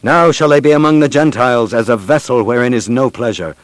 Now 0.04 0.32
shall 0.32 0.50
they 0.50 0.60
be 0.60 0.72
among 0.72 1.00
the 1.00 1.10
Gentiles 1.10 1.74
as 1.74 1.90
a 1.90 1.98
vessel 1.98 2.44
wherein 2.44 2.74
is 2.76 2.88
no 2.88 3.10
pleasure. 3.10 3.56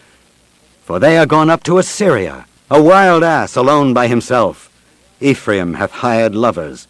For 0.83 0.99
they 0.99 1.19
are 1.19 1.27
gone 1.27 1.51
up 1.51 1.63
to 1.65 1.77
Assyria, 1.77 2.47
a 2.71 2.81
wild 2.81 3.23
ass 3.23 3.55
alone 3.55 3.93
by 3.93 4.07
himself. 4.07 4.71
Ephraim 5.19 5.75
hath 5.75 5.91
hired 5.91 6.33
lovers. 6.33 6.87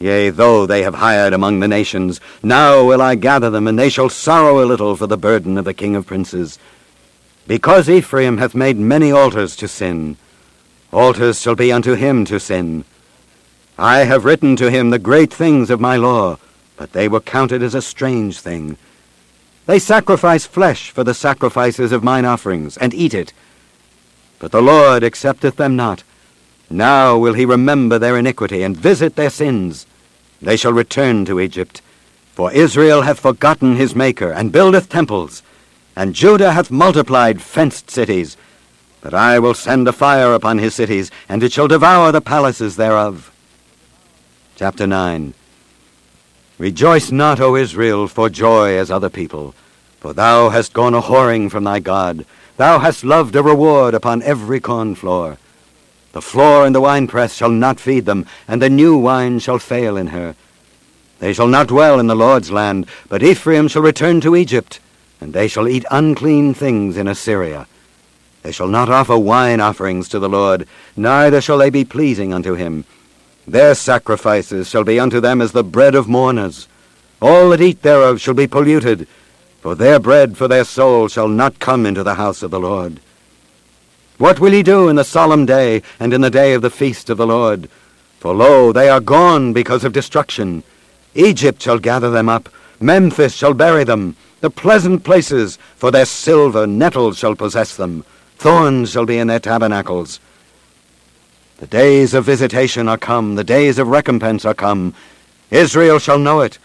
Yea, 0.00 0.30
though 0.30 0.64
they 0.64 0.82
have 0.82 0.94
hired 0.94 1.34
among 1.34 1.60
the 1.60 1.68
nations, 1.68 2.22
now 2.42 2.82
will 2.82 3.02
I 3.02 3.16
gather 3.16 3.50
them, 3.50 3.68
and 3.68 3.78
they 3.78 3.90
shall 3.90 4.08
sorrow 4.08 4.64
a 4.64 4.64
little 4.64 4.96
for 4.96 5.06
the 5.06 5.18
burden 5.18 5.58
of 5.58 5.66
the 5.66 5.74
king 5.74 5.94
of 5.94 6.06
princes. 6.06 6.58
Because 7.46 7.86
Ephraim 7.86 8.38
hath 8.38 8.54
made 8.54 8.78
many 8.78 9.12
altars 9.12 9.54
to 9.56 9.68
sin, 9.68 10.16
altars 10.90 11.42
shall 11.42 11.54
be 11.54 11.70
unto 11.70 11.94
him 11.96 12.24
to 12.24 12.40
sin. 12.40 12.84
I 13.76 14.04
have 14.04 14.24
written 14.24 14.56
to 14.56 14.70
him 14.70 14.88
the 14.88 14.98
great 14.98 15.32
things 15.32 15.68
of 15.68 15.80
my 15.80 15.96
law, 15.96 16.38
but 16.78 16.92
they 16.92 17.06
were 17.06 17.20
counted 17.20 17.62
as 17.62 17.74
a 17.74 17.82
strange 17.82 18.40
thing. 18.40 18.78
They 19.66 19.78
sacrifice 19.78 20.46
flesh 20.46 20.90
for 20.90 21.04
the 21.04 21.12
sacrifices 21.12 21.92
of 21.92 22.02
mine 22.02 22.24
offerings, 22.24 22.78
and 22.78 22.94
eat 22.94 23.12
it. 23.12 23.34
But 24.38 24.50
the 24.50 24.62
Lord 24.62 25.02
accepteth 25.02 25.56
them 25.56 25.76
not. 25.76 26.04
Now 26.70 27.18
will 27.18 27.34
he 27.34 27.44
remember 27.44 27.98
their 27.98 28.16
iniquity, 28.16 28.62
and 28.62 28.74
visit 28.74 29.16
their 29.16 29.28
sins. 29.28 29.86
They 30.42 30.56
shall 30.56 30.72
return 30.72 31.24
to 31.26 31.40
Egypt. 31.40 31.82
For 32.32 32.52
Israel 32.52 33.02
hath 33.02 33.20
forgotten 33.20 33.76
his 33.76 33.94
Maker, 33.94 34.30
and 34.30 34.52
buildeth 34.52 34.88
temples, 34.88 35.42
and 35.94 36.14
Judah 36.14 36.52
hath 36.52 36.70
multiplied 36.70 37.42
fenced 37.42 37.90
cities. 37.90 38.36
But 39.00 39.12
I 39.12 39.38
will 39.38 39.54
send 39.54 39.86
a 39.88 39.92
fire 39.92 40.32
upon 40.32 40.58
his 40.58 40.74
cities, 40.74 41.10
and 41.28 41.42
it 41.42 41.52
shall 41.52 41.68
devour 41.68 42.12
the 42.12 42.20
palaces 42.20 42.76
thereof. 42.76 43.30
Chapter 44.56 44.86
9 44.86 45.34
Rejoice 46.58 47.10
not, 47.10 47.40
O 47.40 47.56
Israel, 47.56 48.06
for 48.06 48.28
joy 48.28 48.76
as 48.76 48.90
other 48.90 49.08
people, 49.08 49.54
for 49.98 50.12
thou 50.12 50.50
hast 50.50 50.74
gone 50.74 50.94
a 50.94 51.00
whoring 51.00 51.50
from 51.50 51.64
thy 51.64 51.80
God. 51.80 52.26
Thou 52.58 52.78
hast 52.78 53.04
loved 53.04 53.34
a 53.34 53.42
reward 53.42 53.94
upon 53.94 54.22
every 54.22 54.60
corn 54.60 54.94
floor. 54.94 55.38
The 56.12 56.22
floor 56.22 56.66
and 56.66 56.74
the 56.74 56.80
winepress 56.80 57.34
shall 57.34 57.50
not 57.50 57.78
feed 57.78 58.04
them, 58.04 58.26
and 58.48 58.60
the 58.60 58.68
new 58.70 58.96
wine 58.96 59.38
shall 59.38 59.58
fail 59.58 59.96
in 59.96 60.08
her. 60.08 60.34
They 61.20 61.32
shall 61.32 61.46
not 61.46 61.68
dwell 61.68 62.00
in 62.00 62.08
the 62.08 62.16
Lord's 62.16 62.50
land, 62.50 62.86
but 63.08 63.22
Ephraim 63.22 63.68
shall 63.68 63.82
return 63.82 64.20
to 64.22 64.34
Egypt, 64.34 64.80
and 65.20 65.32
they 65.32 65.46
shall 65.46 65.68
eat 65.68 65.84
unclean 65.90 66.54
things 66.54 66.96
in 66.96 67.06
Assyria. 67.06 67.68
They 68.42 68.52
shall 68.52 68.68
not 68.68 68.88
offer 68.88 69.18
wine 69.18 69.60
offerings 69.60 70.08
to 70.08 70.18
the 70.18 70.28
Lord, 70.28 70.66
neither 70.96 71.40
shall 71.40 71.58
they 71.58 71.70
be 71.70 71.84
pleasing 71.84 72.32
unto 72.32 72.54
him. 72.54 72.84
Their 73.46 73.74
sacrifices 73.74 74.68
shall 74.68 74.84
be 74.84 74.98
unto 74.98 75.20
them 75.20 75.40
as 75.40 75.52
the 75.52 75.62
bread 75.62 75.94
of 75.94 76.08
mourners. 76.08 76.66
All 77.20 77.50
that 77.50 77.60
eat 77.60 77.82
thereof 77.82 78.20
shall 78.20 78.34
be 78.34 78.46
polluted, 78.46 79.06
for 79.60 79.74
their 79.74 80.00
bread 80.00 80.38
for 80.38 80.48
their 80.48 80.64
soul 80.64 81.06
shall 81.06 81.28
not 81.28 81.58
come 81.58 81.84
into 81.84 82.02
the 82.02 82.14
house 82.14 82.42
of 82.42 82.50
the 82.50 82.60
Lord. 82.60 82.98
What 84.20 84.38
will 84.38 84.52
ye 84.52 84.62
do 84.62 84.90
in 84.90 84.96
the 84.96 85.02
solemn 85.02 85.46
day, 85.46 85.80
and 85.98 86.12
in 86.12 86.20
the 86.20 86.28
day 86.28 86.52
of 86.52 86.60
the 86.60 86.68
feast 86.68 87.08
of 87.08 87.16
the 87.16 87.26
Lord? 87.26 87.70
For 88.18 88.34
lo, 88.34 88.70
they 88.70 88.86
are 88.90 89.00
gone 89.00 89.54
because 89.54 89.82
of 89.82 89.94
destruction. 89.94 90.62
Egypt 91.14 91.62
shall 91.62 91.78
gather 91.78 92.10
them 92.10 92.28
up, 92.28 92.50
Memphis 92.78 93.32
shall 93.32 93.54
bury 93.54 93.82
them, 93.82 94.16
the 94.42 94.50
pleasant 94.50 95.04
places, 95.04 95.58
for 95.74 95.90
their 95.90 96.04
silver 96.04 96.66
nettles 96.66 97.16
shall 97.16 97.34
possess 97.34 97.74
them, 97.74 98.04
thorns 98.36 98.90
shall 98.90 99.06
be 99.06 99.16
in 99.16 99.28
their 99.28 99.40
tabernacles. 99.40 100.20
The 101.56 101.66
days 101.66 102.12
of 102.12 102.26
visitation 102.26 102.90
are 102.90 102.98
come, 102.98 103.36
the 103.36 103.42
days 103.42 103.78
of 103.78 103.88
recompense 103.88 104.44
are 104.44 104.52
come. 104.52 104.92
Israel 105.50 105.98
shall 105.98 106.18
know 106.18 106.42
it. 106.42 106.58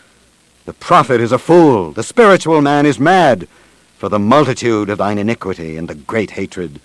The 0.65 0.73
prophet 0.73 1.21
is 1.21 1.31
a 1.31 1.39
fool, 1.39 1.93
the 1.93 2.03
spiritual 2.03 2.61
man 2.61 2.85
is 2.85 2.99
mad, 2.99 3.47
for 3.97 4.09
the 4.09 4.19
multitude 4.19 4.89
of 4.89 4.97
thine 4.97 5.17
iniquity 5.17 5.77
and 5.77 5.87
the 5.87 5.95
great 5.95 6.31
hatred. 6.31 6.81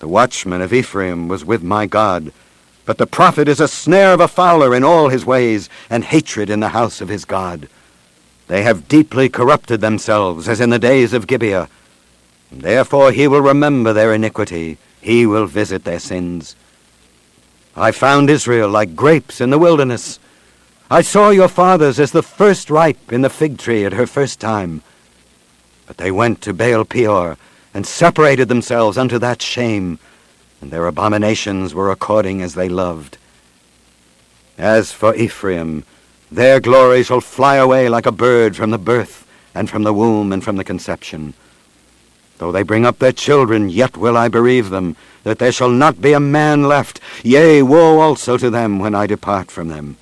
The 0.00 0.08
watchman 0.08 0.62
of 0.62 0.72
Ephraim 0.72 1.28
was 1.28 1.44
with 1.44 1.62
my 1.62 1.86
God, 1.86 2.32
but 2.86 2.96
the 2.96 3.06
prophet 3.06 3.48
is 3.48 3.60
a 3.60 3.68
snare 3.68 4.14
of 4.14 4.20
a 4.20 4.28
fowler 4.28 4.74
in 4.74 4.82
all 4.82 5.10
his 5.10 5.26
ways, 5.26 5.68
and 5.90 6.02
hatred 6.02 6.48
in 6.48 6.60
the 6.60 6.70
house 6.70 7.02
of 7.02 7.10
his 7.10 7.26
God. 7.26 7.68
They 8.48 8.62
have 8.62 8.88
deeply 8.88 9.28
corrupted 9.28 9.82
themselves, 9.82 10.48
as 10.48 10.58
in 10.58 10.70
the 10.70 10.78
days 10.78 11.12
of 11.12 11.26
Gibeah. 11.26 11.68
Therefore 12.50 13.12
he 13.12 13.28
will 13.28 13.42
remember 13.42 13.92
their 13.92 14.14
iniquity, 14.14 14.78
he 15.02 15.26
will 15.26 15.46
visit 15.46 15.84
their 15.84 16.00
sins. 16.00 16.56
I 17.76 17.92
found 17.92 18.30
Israel 18.30 18.70
like 18.70 18.96
grapes 18.96 19.38
in 19.38 19.50
the 19.50 19.58
wilderness. 19.58 20.18
I 20.90 21.02
saw 21.02 21.28
your 21.28 21.48
fathers 21.48 22.00
as 22.00 22.10
the 22.10 22.22
first 22.22 22.70
ripe 22.70 23.12
in 23.12 23.20
the 23.20 23.28
fig 23.28 23.58
tree 23.58 23.84
at 23.84 23.92
her 23.92 24.06
first 24.06 24.40
time. 24.40 24.82
But 25.86 25.98
they 25.98 26.10
went 26.10 26.40
to 26.42 26.54
Baal 26.54 26.86
Peor 26.86 27.36
and 27.72 27.86
separated 27.86 28.48
themselves 28.48 28.98
unto 28.98 29.18
that 29.18 29.42
shame, 29.42 29.98
and 30.60 30.70
their 30.70 30.86
abominations 30.86 31.74
were 31.74 31.90
according 31.90 32.42
as 32.42 32.54
they 32.54 32.68
loved. 32.68 33.16
As 34.58 34.92
for 34.92 35.14
Ephraim, 35.14 35.84
their 36.30 36.60
glory 36.60 37.02
shall 37.02 37.20
fly 37.20 37.56
away 37.56 37.88
like 37.88 38.06
a 38.06 38.12
bird 38.12 38.56
from 38.56 38.70
the 38.70 38.78
birth, 38.78 39.26
and 39.54 39.68
from 39.68 39.82
the 39.82 39.94
womb, 39.94 40.32
and 40.32 40.44
from 40.44 40.56
the 40.56 40.64
conception. 40.64 41.34
Though 42.38 42.52
they 42.52 42.62
bring 42.62 42.86
up 42.86 42.98
their 42.98 43.12
children, 43.12 43.68
yet 43.68 43.96
will 43.96 44.16
I 44.16 44.28
bereave 44.28 44.70
them, 44.70 44.96
that 45.24 45.38
there 45.38 45.52
shall 45.52 45.70
not 45.70 46.00
be 46.00 46.12
a 46.12 46.20
man 46.20 46.64
left. 46.64 47.00
Yea, 47.22 47.62
woe 47.62 48.00
also 48.00 48.38
to 48.38 48.48
them 48.48 48.78
when 48.78 48.94
I 48.94 49.06
depart 49.06 49.50
from 49.50 49.68
them. 49.68 49.96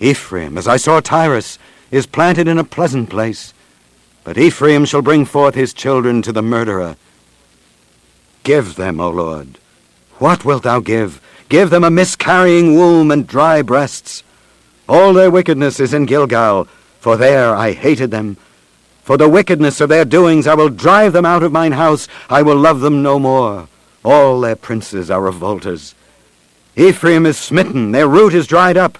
Ephraim, 0.00 0.58
as 0.58 0.68
I 0.68 0.76
saw 0.76 1.00
Tyrus, 1.00 1.58
is 1.90 2.06
planted 2.06 2.48
in 2.48 2.58
a 2.58 2.64
pleasant 2.64 3.08
place, 3.08 3.54
but 4.24 4.38
Ephraim 4.38 4.86
shall 4.86 5.02
bring 5.02 5.24
forth 5.24 5.54
his 5.54 5.74
children 5.74 6.22
to 6.22 6.32
the 6.32 6.42
murderer. 6.42 6.96
Give 8.42 8.74
them, 8.74 8.98
O 8.98 9.10
Lord. 9.10 9.58
What 10.18 10.44
wilt 10.44 10.62
thou 10.62 10.80
give? 10.80 11.20
Give 11.48 11.70
them 11.70 11.84
a 11.84 11.90
miscarrying 11.90 12.74
womb 12.74 13.10
and 13.10 13.26
dry 13.26 13.62
breasts. 13.62 14.22
All 14.88 15.12
their 15.12 15.30
wickedness 15.30 15.78
is 15.78 15.94
in 15.94 16.06
Gilgal, 16.06 16.66
for 17.00 17.16
there 17.16 17.54
I 17.54 17.72
hated 17.72 18.10
them. 18.10 18.36
For 19.02 19.18
the 19.18 19.28
wickedness 19.28 19.82
of 19.82 19.90
their 19.90 20.06
doings 20.06 20.46
I 20.46 20.54
will 20.54 20.70
drive 20.70 21.12
them 21.12 21.26
out 21.26 21.42
of 21.42 21.52
mine 21.52 21.72
house. 21.72 22.08
I 22.30 22.40
will 22.42 22.56
love 22.56 22.80
them 22.80 23.02
no 23.02 23.18
more. 23.18 23.68
All 24.02 24.40
their 24.40 24.56
princes 24.56 25.10
are 25.10 25.20
revolters. 25.20 25.94
Ephraim 26.76 27.26
is 27.26 27.36
smitten, 27.36 27.92
their 27.92 28.08
root 28.08 28.34
is 28.34 28.46
dried 28.46 28.76
up. 28.76 28.98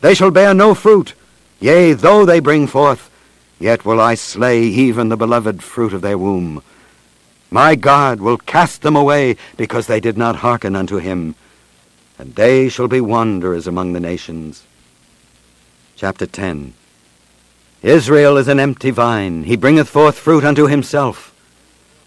They 0.00 0.14
shall 0.14 0.30
bear 0.30 0.54
no 0.54 0.74
fruit. 0.74 1.14
Yea, 1.60 1.94
though 1.94 2.24
they 2.24 2.40
bring 2.40 2.66
forth, 2.66 3.10
yet 3.58 3.84
will 3.84 4.00
I 4.00 4.14
slay 4.14 4.62
even 4.62 5.08
the 5.08 5.16
beloved 5.16 5.62
fruit 5.62 5.92
of 5.92 6.02
their 6.02 6.18
womb. 6.18 6.62
My 7.50 7.74
God 7.74 8.20
will 8.20 8.36
cast 8.36 8.82
them 8.82 8.96
away 8.96 9.36
because 9.56 9.86
they 9.86 10.00
did 10.00 10.18
not 10.18 10.36
hearken 10.36 10.76
unto 10.76 10.96
him. 10.96 11.34
And 12.18 12.34
they 12.34 12.68
shall 12.68 12.88
be 12.88 13.00
wanderers 13.00 13.66
among 13.66 13.92
the 13.92 14.00
nations. 14.00 14.64
Chapter 15.96 16.26
10 16.26 16.74
Israel 17.82 18.36
is 18.36 18.48
an 18.48 18.60
empty 18.60 18.90
vine. 18.90 19.44
He 19.44 19.56
bringeth 19.56 19.88
forth 19.88 20.18
fruit 20.18 20.44
unto 20.44 20.66
himself. 20.66 21.34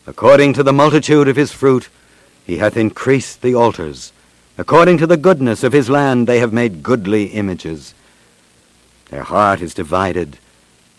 According 0.06 0.54
to 0.54 0.64
the 0.64 0.74
multitude 0.74 1.28
of 1.28 1.38
his 1.38 1.52
fruit, 1.52 1.90
he 2.46 2.58
hath 2.58 2.76
increased 2.76 3.42
the 3.42 3.56
altars. 3.56 4.12
According 4.58 4.98
to 4.98 5.08
the 5.08 5.18
goodness 5.18 5.64
of 5.64 5.74
his 5.74 5.90
land, 5.90 6.28
they 6.28 6.40
have 6.40 6.52
made 6.52 6.84
goodly 6.84 7.26
images. 7.28 7.94
Their 9.10 9.24
heart 9.24 9.62
is 9.62 9.74
divided. 9.74 10.38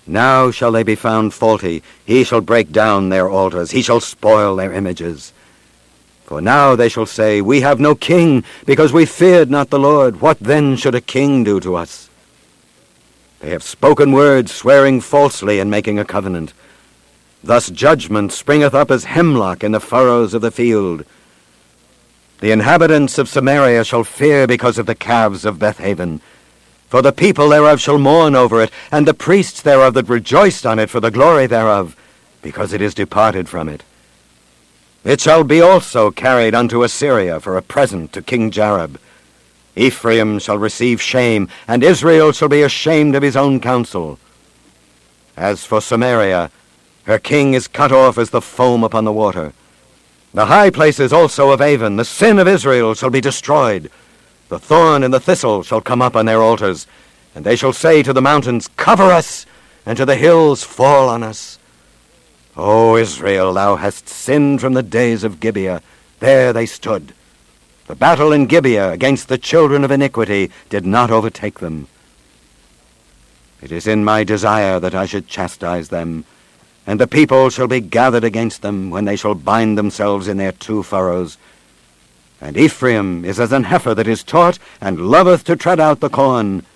Now 0.07 0.51
shall 0.51 0.73
they 0.73 0.83
be 0.83 0.95
found 0.95 1.33
faulty. 1.33 1.83
He 2.05 2.25
shall 2.25 2.41
break 2.41 2.73
down 2.73 3.09
their 3.09 3.29
altars. 3.29 3.71
He 3.71 3.83
shall 3.83 4.01
spoil 4.01 4.57
their 4.57 4.73
images. 4.73 5.33
For 6.25 6.41
now 6.41 6.75
they 6.75 6.89
shall 6.89 7.07
say, 7.07 7.41
We 7.41 7.61
have 7.61 7.79
no 7.79 7.95
king, 7.95 8.45
because 8.65 8.93
we 8.93 9.07
feared 9.07 9.51
not 9.51 9.71
the 9.71 9.79
Lord. 9.79 10.21
What 10.21 10.39
then 10.41 10.77
should 10.77 10.95
a 10.95 11.01
king 11.01 11.45
do 11.45 11.61
to 11.61 11.75
us? 11.75 12.09
They 13.41 13.51
have 13.51 13.63
spoken 13.63 14.13
words, 14.13 14.53
swearing 14.53 15.01
falsely 15.01 15.61
and 15.61 15.71
making 15.71 15.99
a 15.99 16.05
covenant. 16.05 16.53
Thus 17.45 17.71
judgment 17.71 18.33
springeth 18.33 18.73
up 18.73 18.91
as 18.91 19.05
hemlock 19.05 19.65
in 19.65 19.73
the 19.73 19.81
furrows 19.81 20.33
of 20.33 20.43
the 20.43 20.53
field. 20.53 21.05
The 22.41 22.53
inhabitants 22.53 23.19
of 23.19 23.29
Samaria 23.29 23.85
shall 23.85 24.05
fear 24.05 24.47
because 24.47 24.79
of 24.79 24.87
the 24.87 24.95
calves 24.95 25.45
of 25.45 25.59
Bethaven. 25.59 26.21
For 26.93 27.01
the 27.01 27.11
people 27.11 27.49
thereof 27.49 27.81
shall 27.81 27.97
mourn 27.97 28.37
over 28.37 28.61
it, 28.61 28.71
and 28.91 29.09
the 29.09 29.15
priests 29.15 29.63
thereof 29.63 29.95
that 29.95 30.11
rejoiced 30.11 30.67
on 30.67 30.79
it 30.79 30.91
for 30.91 31.01
the 31.01 31.11
glory 31.11 31.47
thereof, 31.47 31.97
because 32.43 32.75
it 32.75 32.83
is 32.83 32.93
departed 32.93 33.49
from 33.49 33.71
it. 33.71 33.83
It 35.03 35.19
shall 35.19 35.43
be 35.43 35.63
also 35.63 36.11
carried 36.11 36.55
unto 36.55 36.83
Assyria 36.83 37.41
for 37.41 37.57
a 37.57 37.63
present 37.63 38.13
to 38.13 38.21
King 38.21 38.51
Jareb. 38.51 38.99
Ephraim 39.75 40.39
shall 40.39 40.59
receive 40.59 41.01
shame, 41.01 41.49
and 41.67 41.83
Israel 41.83 42.31
shall 42.31 42.51
be 42.51 42.61
ashamed 42.61 43.15
of 43.15 43.23
his 43.23 43.39
own 43.39 43.59
counsel. 43.59 44.19
As 45.35 45.65
for 45.65 45.81
Samaria, 45.81 46.51
her 47.05 47.19
king 47.19 47.55
is 47.55 47.69
cut 47.69 47.91
off 47.91 48.19
as 48.19 48.29
the 48.29 48.43
foam 48.43 48.85
upon 48.85 49.07
the 49.07 49.13
water. 49.15 49.55
The 50.35 50.45
high 50.45 50.69
places 50.69 51.11
also 51.11 51.53
of 51.53 51.63
Aven, 51.63 51.97
the 51.97 52.05
sin 52.05 52.39
of 52.39 52.47
Israel, 52.47 52.93
shall 52.93 53.09
be 53.09 53.23
destroyed. 53.23 53.91
The 54.53 54.59
thorn 54.59 55.03
and 55.03 55.15
the 55.15 55.19
thistle 55.19 55.63
shall 55.63 55.81
come 55.81 56.03
up 56.03 56.15
on 56.15 56.27
their 56.27 56.43
altars, 56.43 56.87
and 57.35 57.43
they 57.43 57.57
shall 57.57 57.73
say 57.73 58.03
to 58.03 58.13
the 58.13 58.21
mountains, 58.21 58.69
Cover 58.77 59.05
us, 59.05 59.47
and 59.87 59.97
to 59.97 60.05
the 60.05 60.15
hills, 60.15 60.63
Fall 60.63 61.09
on 61.09 61.23
us. 61.23 61.59
O 62.55 62.97
Israel, 62.99 63.55
thou 63.55 63.77
hast 63.77 64.11
sinned 64.11 64.61
from 64.61 64.75
the 64.75 64.83
days 64.83 65.25
of 65.25 65.41
Gibeah. 65.41 65.81
There 66.21 66.53
they 66.53 66.67
stood. 66.67 67.15
The 67.87 67.95
battle 67.95 68.31
in 68.31 68.45
Gibeah 68.45 68.91
against 68.91 69.29
the 69.29 69.39
children 69.39 69.85
of 69.85 69.91
iniquity 69.91 70.51
did 70.69 70.85
not 70.85 71.11
overtake 71.11 71.61
them. 71.61 71.89
It 73.63 73.73
is 73.73 73.87
in 73.87 74.05
my 74.05 74.23
desire 74.23 74.79
that 74.81 74.95
I 74.95 75.07
should 75.07 75.29
chastise 75.29 75.89
them, 75.89 76.27
and 76.87 77.01
the 77.01 77.07
people 77.07 77.49
shall 77.49 77.69
be 77.69 77.81
gathered 77.81 78.25
against 78.25 78.61
them 78.61 78.91
when 78.91 79.07
they 79.07 79.17
shall 79.17 79.35
bind 79.35 79.79
themselves 79.79 80.29
in 80.29 80.37
their 80.37 80.53
two 80.53 80.83
furrows. 80.83 81.39
And 82.43 82.57
Ephraim 82.57 83.25
is 83.25 83.39
as 83.39 83.53
an 83.53 83.63
heifer 83.63 83.95
that 83.95 84.09
is 84.09 84.25
taught 84.25 84.59
and 84.81 85.07
loveth 85.07 85.45
to 85.45 85.55
tread 85.55 85.79
out 85.79 86.01
the 86.01 86.09
corn. 86.09 86.67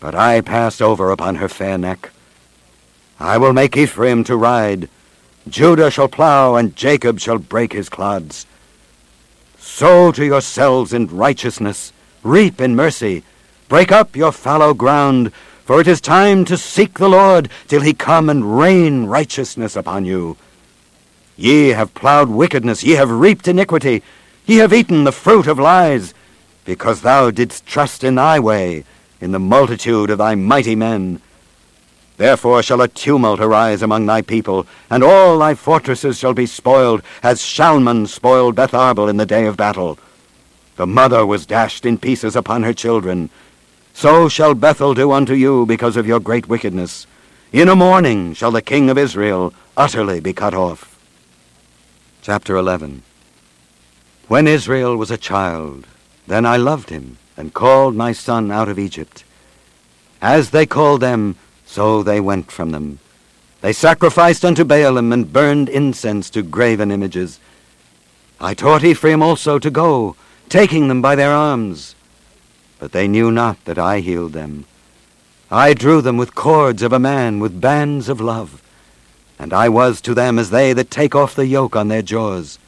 But 0.00 0.16
I 0.16 0.40
pass 0.40 0.80
over 0.80 1.12
upon 1.12 1.36
her 1.36 1.48
fair 1.48 1.78
neck. 1.78 2.10
I 3.20 3.38
will 3.38 3.52
make 3.52 3.76
Ephraim 3.76 4.24
to 4.24 4.36
ride. 4.36 4.88
Judah 5.48 5.88
shall 5.88 6.08
plow, 6.08 6.56
and 6.56 6.74
Jacob 6.74 7.20
shall 7.20 7.38
break 7.38 7.72
his 7.72 7.88
clods. 7.88 8.44
Sow 9.56 10.10
to 10.10 10.24
yourselves 10.24 10.92
in 10.92 11.06
righteousness, 11.06 11.92
reap 12.24 12.60
in 12.60 12.74
mercy, 12.74 13.22
break 13.68 13.92
up 13.92 14.16
your 14.16 14.32
fallow 14.32 14.74
ground, 14.74 15.32
for 15.64 15.80
it 15.80 15.86
is 15.86 16.00
time 16.00 16.44
to 16.46 16.58
seek 16.58 16.98
the 16.98 17.08
Lord 17.08 17.48
till 17.68 17.82
he 17.82 17.94
come 17.94 18.28
and 18.28 18.58
rain 18.58 19.06
righteousness 19.06 19.76
upon 19.76 20.04
you. 20.04 20.36
Ye 21.36 21.68
have 21.68 21.94
plowed 21.94 22.30
wickedness, 22.30 22.82
ye 22.82 22.94
have 22.94 23.10
reaped 23.12 23.46
iniquity, 23.46 24.02
ye 24.46 24.56
have 24.56 24.72
eaten 24.72 25.04
the 25.04 25.12
fruit 25.12 25.46
of 25.46 25.58
lies, 25.58 26.14
because 26.64 27.02
thou 27.02 27.30
didst 27.30 27.66
trust 27.66 28.04
in 28.04 28.16
thy 28.16 28.38
way, 28.38 28.84
in 29.20 29.32
the 29.32 29.38
multitude 29.38 30.10
of 30.10 30.18
thy 30.18 30.34
mighty 30.34 30.74
men. 30.74 31.20
Therefore 32.16 32.62
shall 32.62 32.82
a 32.82 32.88
tumult 32.88 33.40
arise 33.40 33.82
among 33.82 34.06
thy 34.06 34.22
people, 34.22 34.66
and 34.90 35.02
all 35.02 35.38
thy 35.38 35.54
fortresses 35.54 36.18
shall 36.18 36.34
be 36.34 36.46
spoiled, 36.46 37.02
as 37.22 37.40
Shalman 37.40 38.06
spoiled 38.06 38.54
Betharbel 38.54 39.08
in 39.08 39.16
the 39.16 39.26
day 39.26 39.46
of 39.46 39.56
battle. 39.56 39.98
The 40.76 40.86
mother 40.86 41.24
was 41.24 41.46
dashed 41.46 41.86
in 41.86 41.98
pieces 41.98 42.36
upon 42.36 42.62
her 42.62 42.72
children. 42.72 43.30
So 43.94 44.28
shall 44.28 44.54
Bethel 44.54 44.94
do 44.94 45.12
unto 45.12 45.34
you 45.34 45.66
because 45.66 45.96
of 45.96 46.06
your 46.06 46.20
great 46.20 46.48
wickedness. 46.48 47.06
In 47.52 47.68
a 47.68 47.76
morning 47.76 48.34
shall 48.34 48.50
the 48.50 48.62
king 48.62 48.88
of 48.88 48.98
Israel 48.98 49.52
utterly 49.76 50.20
be 50.20 50.32
cut 50.32 50.54
off. 50.54 50.98
Chapter 52.22 52.56
11 52.56 53.02
When 54.32 54.46
Israel 54.46 54.96
was 54.96 55.10
a 55.10 55.18
child, 55.18 55.86
then 56.26 56.46
I 56.46 56.56
loved 56.56 56.88
him, 56.88 57.18
and 57.36 57.52
called 57.52 57.94
my 57.94 58.12
son 58.12 58.50
out 58.50 58.70
of 58.70 58.78
Egypt. 58.78 59.24
As 60.22 60.48
they 60.48 60.64
called 60.64 61.02
them, 61.02 61.36
so 61.66 62.02
they 62.02 62.18
went 62.18 62.50
from 62.50 62.70
them. 62.70 62.98
They 63.60 63.74
sacrificed 63.74 64.42
unto 64.42 64.64
Baalim, 64.64 65.12
and 65.12 65.30
burned 65.30 65.68
incense 65.68 66.30
to 66.30 66.42
graven 66.42 66.90
images. 66.90 67.40
I 68.40 68.54
taught 68.54 68.84
Ephraim 68.84 69.22
also 69.22 69.58
to 69.58 69.70
go, 69.70 70.16
taking 70.48 70.88
them 70.88 71.02
by 71.02 71.14
their 71.14 71.32
arms. 71.32 71.94
But 72.78 72.92
they 72.92 73.08
knew 73.08 73.30
not 73.30 73.62
that 73.66 73.78
I 73.78 74.00
healed 74.00 74.32
them. 74.32 74.64
I 75.50 75.74
drew 75.74 76.00
them 76.00 76.16
with 76.16 76.34
cords 76.34 76.80
of 76.80 76.94
a 76.94 76.98
man, 76.98 77.38
with 77.38 77.60
bands 77.60 78.08
of 78.08 78.18
love. 78.18 78.62
And 79.38 79.52
I 79.52 79.68
was 79.68 80.00
to 80.00 80.14
them 80.14 80.38
as 80.38 80.48
they 80.48 80.72
that 80.72 80.90
take 80.90 81.14
off 81.14 81.34
the 81.34 81.46
yoke 81.46 81.76
on 81.76 81.88
their 81.88 82.00
jaws. 82.00 82.58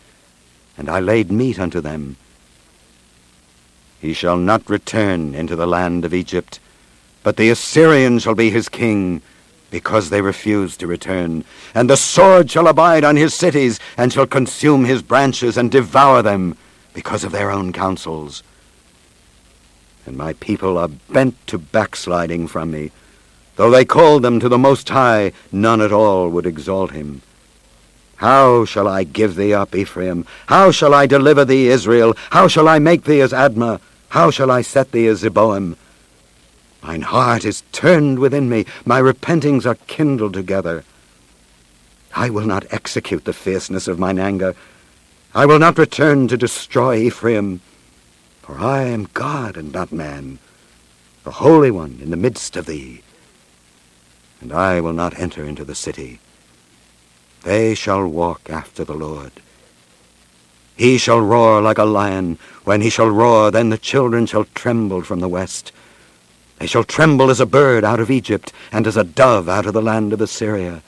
And 0.77 0.89
I 0.89 1.01
laid 1.01 1.31
meat 1.31 1.59
unto 1.59 1.81
them. 1.81 2.17
He 4.01 4.13
shall 4.13 4.37
not 4.37 4.69
return 4.69 5.35
into 5.35 5.57
the 5.57 5.67
land 5.67 6.05
of 6.05 6.13
Egypt, 6.13 6.61
but 7.23 7.37
the 7.37 7.49
Assyrian 7.49 8.19
shall 8.19 8.35
be 8.35 8.51
his 8.51 8.69
king, 8.69 9.23
because 9.71 10.11
they 10.11 10.21
refuse 10.21 10.77
to 10.77 10.87
return. 10.87 11.45
And 11.75 11.89
the 11.89 11.97
sword 11.97 12.51
shall 12.51 12.69
abide 12.69 13.03
on 13.03 13.17
his 13.17 13.35
cities, 13.35 13.81
and 13.97 14.13
shall 14.13 14.27
consume 14.27 14.85
his 14.85 15.03
branches, 15.03 15.57
and 15.57 15.71
devour 15.71 16.23
them, 16.23 16.57
because 16.93 17.25
of 17.25 17.33
their 17.33 17.51
own 17.51 17.73
counsels. 17.73 18.43
And 20.07 20.17
my 20.17 20.35
people 20.35 20.77
are 20.77 20.89
bent 20.89 21.35
to 21.47 21.59
backsliding 21.59 22.47
from 22.49 22.71
me. 22.71 22.91
Though 23.57 23.71
they 23.71 23.85
called 23.85 24.23
them 24.23 24.39
to 24.41 24.49
the 24.49 24.59
Most 24.59 24.89
High, 24.89 25.33
none 25.51 25.81
at 25.81 25.93
all 25.93 26.29
would 26.29 26.47
exalt 26.47 26.91
him. 26.91 27.23
How 28.17 28.65
shall 28.65 28.87
I 28.87 29.05
give 29.05 29.35
thee 29.35 29.53
up, 29.53 29.75
Ephraim? 29.75 30.27
How 30.47 30.71
shall 30.71 30.95
I 30.95 31.07
deliver 31.07 31.45
thee, 31.45 31.69
Israel? 31.69 32.15
How 32.31 32.49
shall 32.49 32.69
I 32.69 32.79
make 32.79 33.05
thee 33.05 33.21
as 33.21 33.33
Admah? 33.33 33.81
How 34.11 34.31
shall 34.31 34.51
I 34.51 34.63
set 34.63 34.93
thee 34.93 35.07
as 35.07 35.23
Zeboim? 35.23 35.77
Mine 36.83 37.03
heart 37.03 37.45
is 37.45 37.63
turned 37.73 38.19
within 38.19 38.49
me, 38.49 38.67
my 38.85 39.01
repentings 39.01 39.65
are 39.67 39.77
kindled 39.87 40.35
together. 40.35 40.85
I 42.15 42.31
will 42.31 42.47
not 42.47 42.67
execute 42.71 43.25
the 43.25 43.33
fierceness 43.33 43.89
of 43.89 43.99
mine 43.99 44.19
anger. 44.19 44.55
I 45.35 45.47
will 45.47 45.59
not 45.59 45.79
return 45.79 46.29
to 46.29 46.37
destroy 46.37 46.99
Ephraim, 46.99 47.61
for 48.43 48.59
I 48.59 48.83
am 48.83 49.09
God 49.15 49.57
and 49.57 49.73
not 49.73 49.91
man, 49.91 50.39
the 51.25 51.33
Holy 51.33 51.71
One 51.71 51.99
in 52.01 52.11
the 52.11 52.17
midst 52.17 52.57
of 52.57 52.67
thee. 52.67 53.03
And 54.41 54.53
I 54.53 54.81
will 54.81 54.93
not 54.93 55.19
enter 55.19 55.45
into 55.45 55.65
the 55.65 55.75
city. 55.75 56.21
They 57.45 57.75
shall 57.75 58.07
walk 58.07 58.49
after 58.49 58.85
the 58.85 58.95
Lord. 58.95 59.33
He 60.77 60.99
shall 60.99 61.21
roar 61.21 61.61
like 61.61 61.79
a 61.79 61.85
lion. 61.85 62.39
When 62.65 62.81
he 62.81 62.91
shall 62.91 63.09
roar, 63.09 63.51
then 63.51 63.69
the 63.69 63.79
children 63.79 64.27
shall 64.27 64.47
tremble 64.55 65.03
from 65.03 65.21
the 65.21 65.29
west. 65.29 65.71
They 66.59 66.67
shall 66.67 66.85
tremble 66.85 67.31
as 67.31 67.41
a 67.41 67.47
bird 67.47 67.85
out 67.85 68.01
of 68.01 68.11
Egypt, 68.11 68.53
and 68.73 68.87
as 68.87 68.97
a 68.97 69.05
dove 69.05 69.49
out 69.49 69.67
of 69.67 69.75
the 69.75 69.83
land 69.83 70.13
of 70.13 70.21
Assyria. 70.21 70.83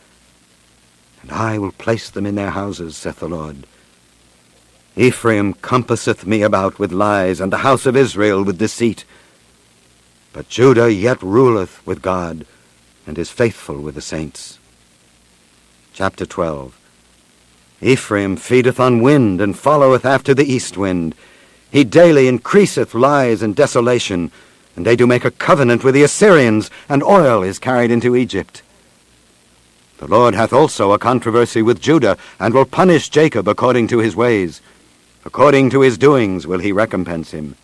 And 1.23 1.31
I 1.31 1.59
will 1.59 1.73
place 1.73 2.09
them 2.09 2.25
in 2.25 2.35
their 2.37 2.51
houses, 2.51 2.97
saith 2.97 3.21
the 3.21 3.29
Lord. 3.29 3.66
Ephraim 4.97 5.53
compasseth 5.53 6.25
me 6.25 6.40
about 6.40 6.79
with 6.79 6.90
lies, 6.90 7.38
and 7.40 7.53
the 7.53 7.59
house 7.59 7.85
of 7.85 7.97
Israel 7.97 8.42
with 8.42 8.59
deceit. 8.59 9.05
But 10.33 10.49
Judah 10.49 10.90
yet 10.90 11.23
ruleth 11.23 11.87
with 11.87 12.01
God, 12.01 12.47
and 13.07 13.19
is 13.19 13.31
faithful 13.31 13.77
with 13.77 13.95
the 13.95 14.01
saints. 14.01 14.59
Chapter 15.96 16.26
12 16.26 16.78
Ephraim 17.80 18.37
feedeth 18.37 18.78
on 18.78 19.00
wind, 19.00 19.40
and 19.40 19.59
followeth 19.59 20.04
after 20.04 20.35
the 20.35 20.44
east 20.44 20.76
wind. 20.76 21.14
He 21.70 21.85
daily 21.85 22.28
increaseth 22.28 22.92
lies 22.94 23.40
and 23.40 23.56
desolation, 23.56 24.30
and 24.76 24.85
they 24.85 24.94
do 24.94 25.06
make 25.06 25.24
a 25.24 25.30
covenant 25.30 25.82
with 25.82 25.94
the 25.94 26.02
Assyrians, 26.02 26.70
and 26.87 27.02
oil 27.02 27.42
is 27.42 27.59
carried 27.59 27.90
into 27.90 28.14
Egypt. 28.14 28.61
The 29.96 30.06
Lord 30.06 30.35
hath 30.35 30.52
also 30.52 30.92
a 30.92 30.98
controversy 30.98 31.62
with 31.62 31.80
Judah, 31.80 32.18
and 32.38 32.52
will 32.52 32.66
punish 32.66 33.09
Jacob 33.09 33.48
according 33.48 33.88
to 33.88 34.00
his 34.00 34.14
ways. 34.14 34.61
According 35.24 35.70
to 35.70 35.80
his 35.80 35.96
doings 35.96 36.46
will 36.46 36.59
he 36.59 36.72
recompense 36.72 37.30
him. 37.30 37.56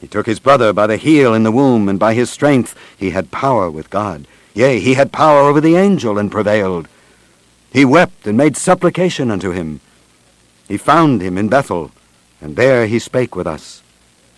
He 0.00 0.08
took 0.08 0.26
his 0.26 0.40
brother 0.40 0.72
by 0.72 0.88
the 0.88 0.96
heel 0.96 1.32
in 1.32 1.44
the 1.44 1.52
womb, 1.52 1.88
and 1.88 2.00
by 2.00 2.14
his 2.14 2.30
strength 2.30 2.74
he 2.98 3.10
had 3.10 3.30
power 3.30 3.70
with 3.70 3.90
God. 3.90 4.26
Yea, 4.54 4.80
he 4.80 4.94
had 4.94 5.12
power 5.12 5.42
over 5.42 5.60
the 5.60 5.76
angel, 5.76 6.18
and 6.18 6.32
prevailed. 6.32 6.88
He 7.74 7.84
wept 7.84 8.24
and 8.24 8.38
made 8.38 8.56
supplication 8.56 9.32
unto 9.32 9.50
him. 9.50 9.80
He 10.68 10.76
found 10.76 11.20
him 11.20 11.36
in 11.36 11.48
Bethel, 11.48 11.90
and 12.40 12.54
there 12.54 12.86
he 12.86 13.00
spake 13.00 13.34
with 13.34 13.48
us. 13.48 13.82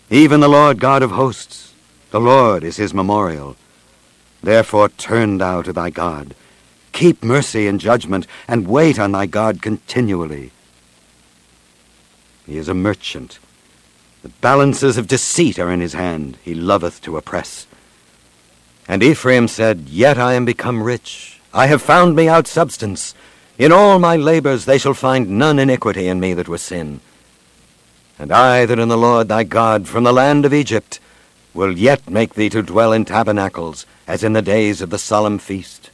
Even 0.09 0.41
the 0.41 0.49
Lord 0.49 0.81
God 0.81 1.03
of 1.03 1.11
hosts, 1.11 1.75
the 2.13 2.19
Lord 2.19 2.65
is 2.65 2.79
his 2.79 2.95
memorial. 2.95 3.55
Therefore 4.43 4.89
turn 4.89 5.37
thou 5.37 5.61
to 5.61 5.73
thy 5.75 5.91
God. 5.91 6.35
Keep 6.93 7.23
mercy 7.23 7.67
and 7.67 7.79
judgment, 7.79 8.27
and 8.49 8.67
wait 8.67 8.99
on 8.99 9.13
thy 9.13 9.27
God 9.27 9.61
continually. 9.61 10.51
He 12.47 12.57
is 12.57 12.71
a 12.71 12.75
merchant. 12.75 13.39
The 14.23 14.31
balances 14.41 14.97
of 14.97 15.09
deceit 15.09 15.59
are 15.59 15.71
in 15.71 15.83
his 15.83 15.93
hand. 15.93 16.39
He 16.43 16.55
loveth 16.55 17.03
to 17.03 17.19
oppress. 17.19 17.67
And 18.89 19.03
Ephraim 19.03 19.47
said, 19.47 19.91
Yet 19.91 20.17
I 20.17 20.33
am 20.33 20.47
become 20.47 20.83
rich. 20.83 21.36
I 21.57 21.69
have 21.69 21.81
found 21.81 22.15
me 22.15 22.29
out 22.29 22.47
substance. 22.47 23.15
In 23.57 23.73
all 23.73 23.99
my 23.99 24.15
labors 24.15 24.67
they 24.67 24.77
shall 24.77 24.93
find 24.93 25.39
none 25.39 25.59
iniquity 25.59 26.07
in 26.07 26.21
me 26.21 26.35
that 26.35 26.51
was 26.51 26.61
sin. 26.61 27.01
And 28.19 28.31
I 28.31 28.67
that 28.67 28.79
am 28.79 28.91
the 28.91 28.99
Lord 28.99 29.29
thy 29.29 29.45
God 29.45 29.89
from 29.89 30.05
the 30.05 30.13
land 30.13 30.45
of 30.45 30.53
Egypt 30.53 31.01
will 31.55 31.73
yet 31.73 32.11
make 32.11 32.35
thee 32.35 32.51
to 32.51 32.63
dwell 32.63 32.93
in 32.93 33.07
tabernacles, 33.07 33.87
as 34.07 34.23
in 34.23 34.35
the 34.35 34.43
days 34.43 34.83
of 34.83 34.91
the 34.91 34.99
solemn 34.99 35.39
feast. 35.39 35.91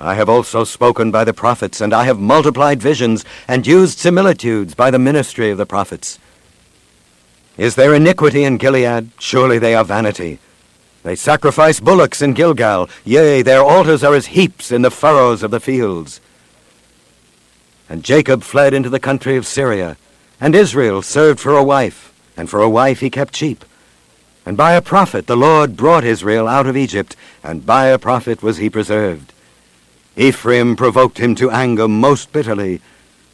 I 0.00 0.14
have 0.14 0.30
also 0.30 0.64
spoken 0.64 1.10
by 1.10 1.24
the 1.24 1.34
prophets, 1.34 1.82
and 1.82 1.92
I 1.92 2.04
have 2.04 2.18
multiplied 2.18 2.80
visions, 2.80 3.26
and 3.46 3.66
used 3.66 3.98
similitudes 3.98 4.74
by 4.74 4.90
the 4.90 4.98
ministry 4.98 5.50
of 5.50 5.58
the 5.58 5.66
prophets. 5.66 6.18
Is 7.58 7.74
there 7.74 7.94
iniquity 7.94 8.44
in 8.44 8.56
Gilead? 8.56 9.10
Surely 9.18 9.58
they 9.58 9.74
are 9.74 9.84
vanity. 9.84 10.38
They 11.02 11.16
sacrifice 11.16 11.80
bullocks 11.80 12.20
in 12.20 12.34
Gilgal. 12.34 12.88
Yea, 13.04 13.42
their 13.42 13.62
altars 13.62 14.04
are 14.04 14.14
as 14.14 14.26
heaps 14.26 14.70
in 14.70 14.82
the 14.82 14.90
furrows 14.90 15.42
of 15.42 15.50
the 15.50 15.60
fields. 15.60 16.20
And 17.88 18.04
Jacob 18.04 18.42
fled 18.42 18.74
into 18.74 18.90
the 18.90 19.00
country 19.00 19.36
of 19.36 19.46
Syria, 19.46 19.96
and 20.40 20.54
Israel 20.54 21.02
served 21.02 21.40
for 21.40 21.56
a 21.56 21.64
wife, 21.64 22.12
and 22.36 22.48
for 22.48 22.60
a 22.60 22.68
wife 22.68 23.00
he 23.00 23.10
kept 23.10 23.34
sheep. 23.34 23.64
And 24.44 24.56
by 24.56 24.72
a 24.72 24.82
prophet 24.82 25.26
the 25.26 25.36
Lord 25.36 25.76
brought 25.76 26.04
Israel 26.04 26.46
out 26.46 26.66
of 26.66 26.76
Egypt, 26.76 27.16
and 27.42 27.64
by 27.64 27.86
a 27.86 27.98
prophet 27.98 28.42
was 28.42 28.58
he 28.58 28.70
preserved. 28.70 29.32
Ephraim 30.16 30.76
provoked 30.76 31.18
him 31.18 31.34
to 31.36 31.50
anger 31.50 31.88
most 31.88 32.32
bitterly. 32.32 32.80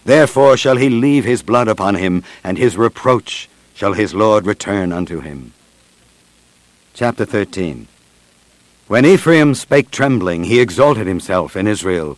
Therefore 0.04 0.56
shall 0.56 0.76
he 0.76 0.88
leave 0.88 1.24
his 1.24 1.42
blood 1.42 1.68
upon 1.68 1.96
him, 1.96 2.22
and 2.44 2.56
his 2.56 2.76
reproach 2.76 3.48
shall 3.74 3.94
his 3.94 4.14
Lord 4.14 4.46
return 4.46 4.92
unto 4.92 5.20
him. 5.20 5.52
Chapter 6.96 7.26
13 7.26 7.88
When 8.88 9.04
Ephraim 9.04 9.54
spake 9.54 9.90
trembling, 9.90 10.44
he 10.44 10.60
exalted 10.60 11.06
himself 11.06 11.54
in 11.54 11.66
Israel. 11.66 12.16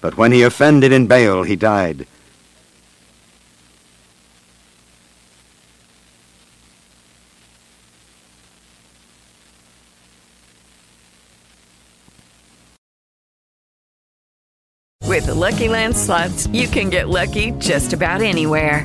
But 0.00 0.16
when 0.16 0.32
he 0.32 0.42
offended 0.42 0.90
in 0.90 1.06
Baal, 1.06 1.44
he 1.44 1.54
died. 1.54 2.04
With 15.06 15.26
the 15.26 15.34
Lucky 15.36 15.68
Land 15.68 15.96
slots, 15.96 16.48
you 16.48 16.66
can 16.66 16.90
get 16.90 17.08
lucky 17.08 17.52
just 17.52 17.92
about 17.92 18.20
anywhere. 18.20 18.84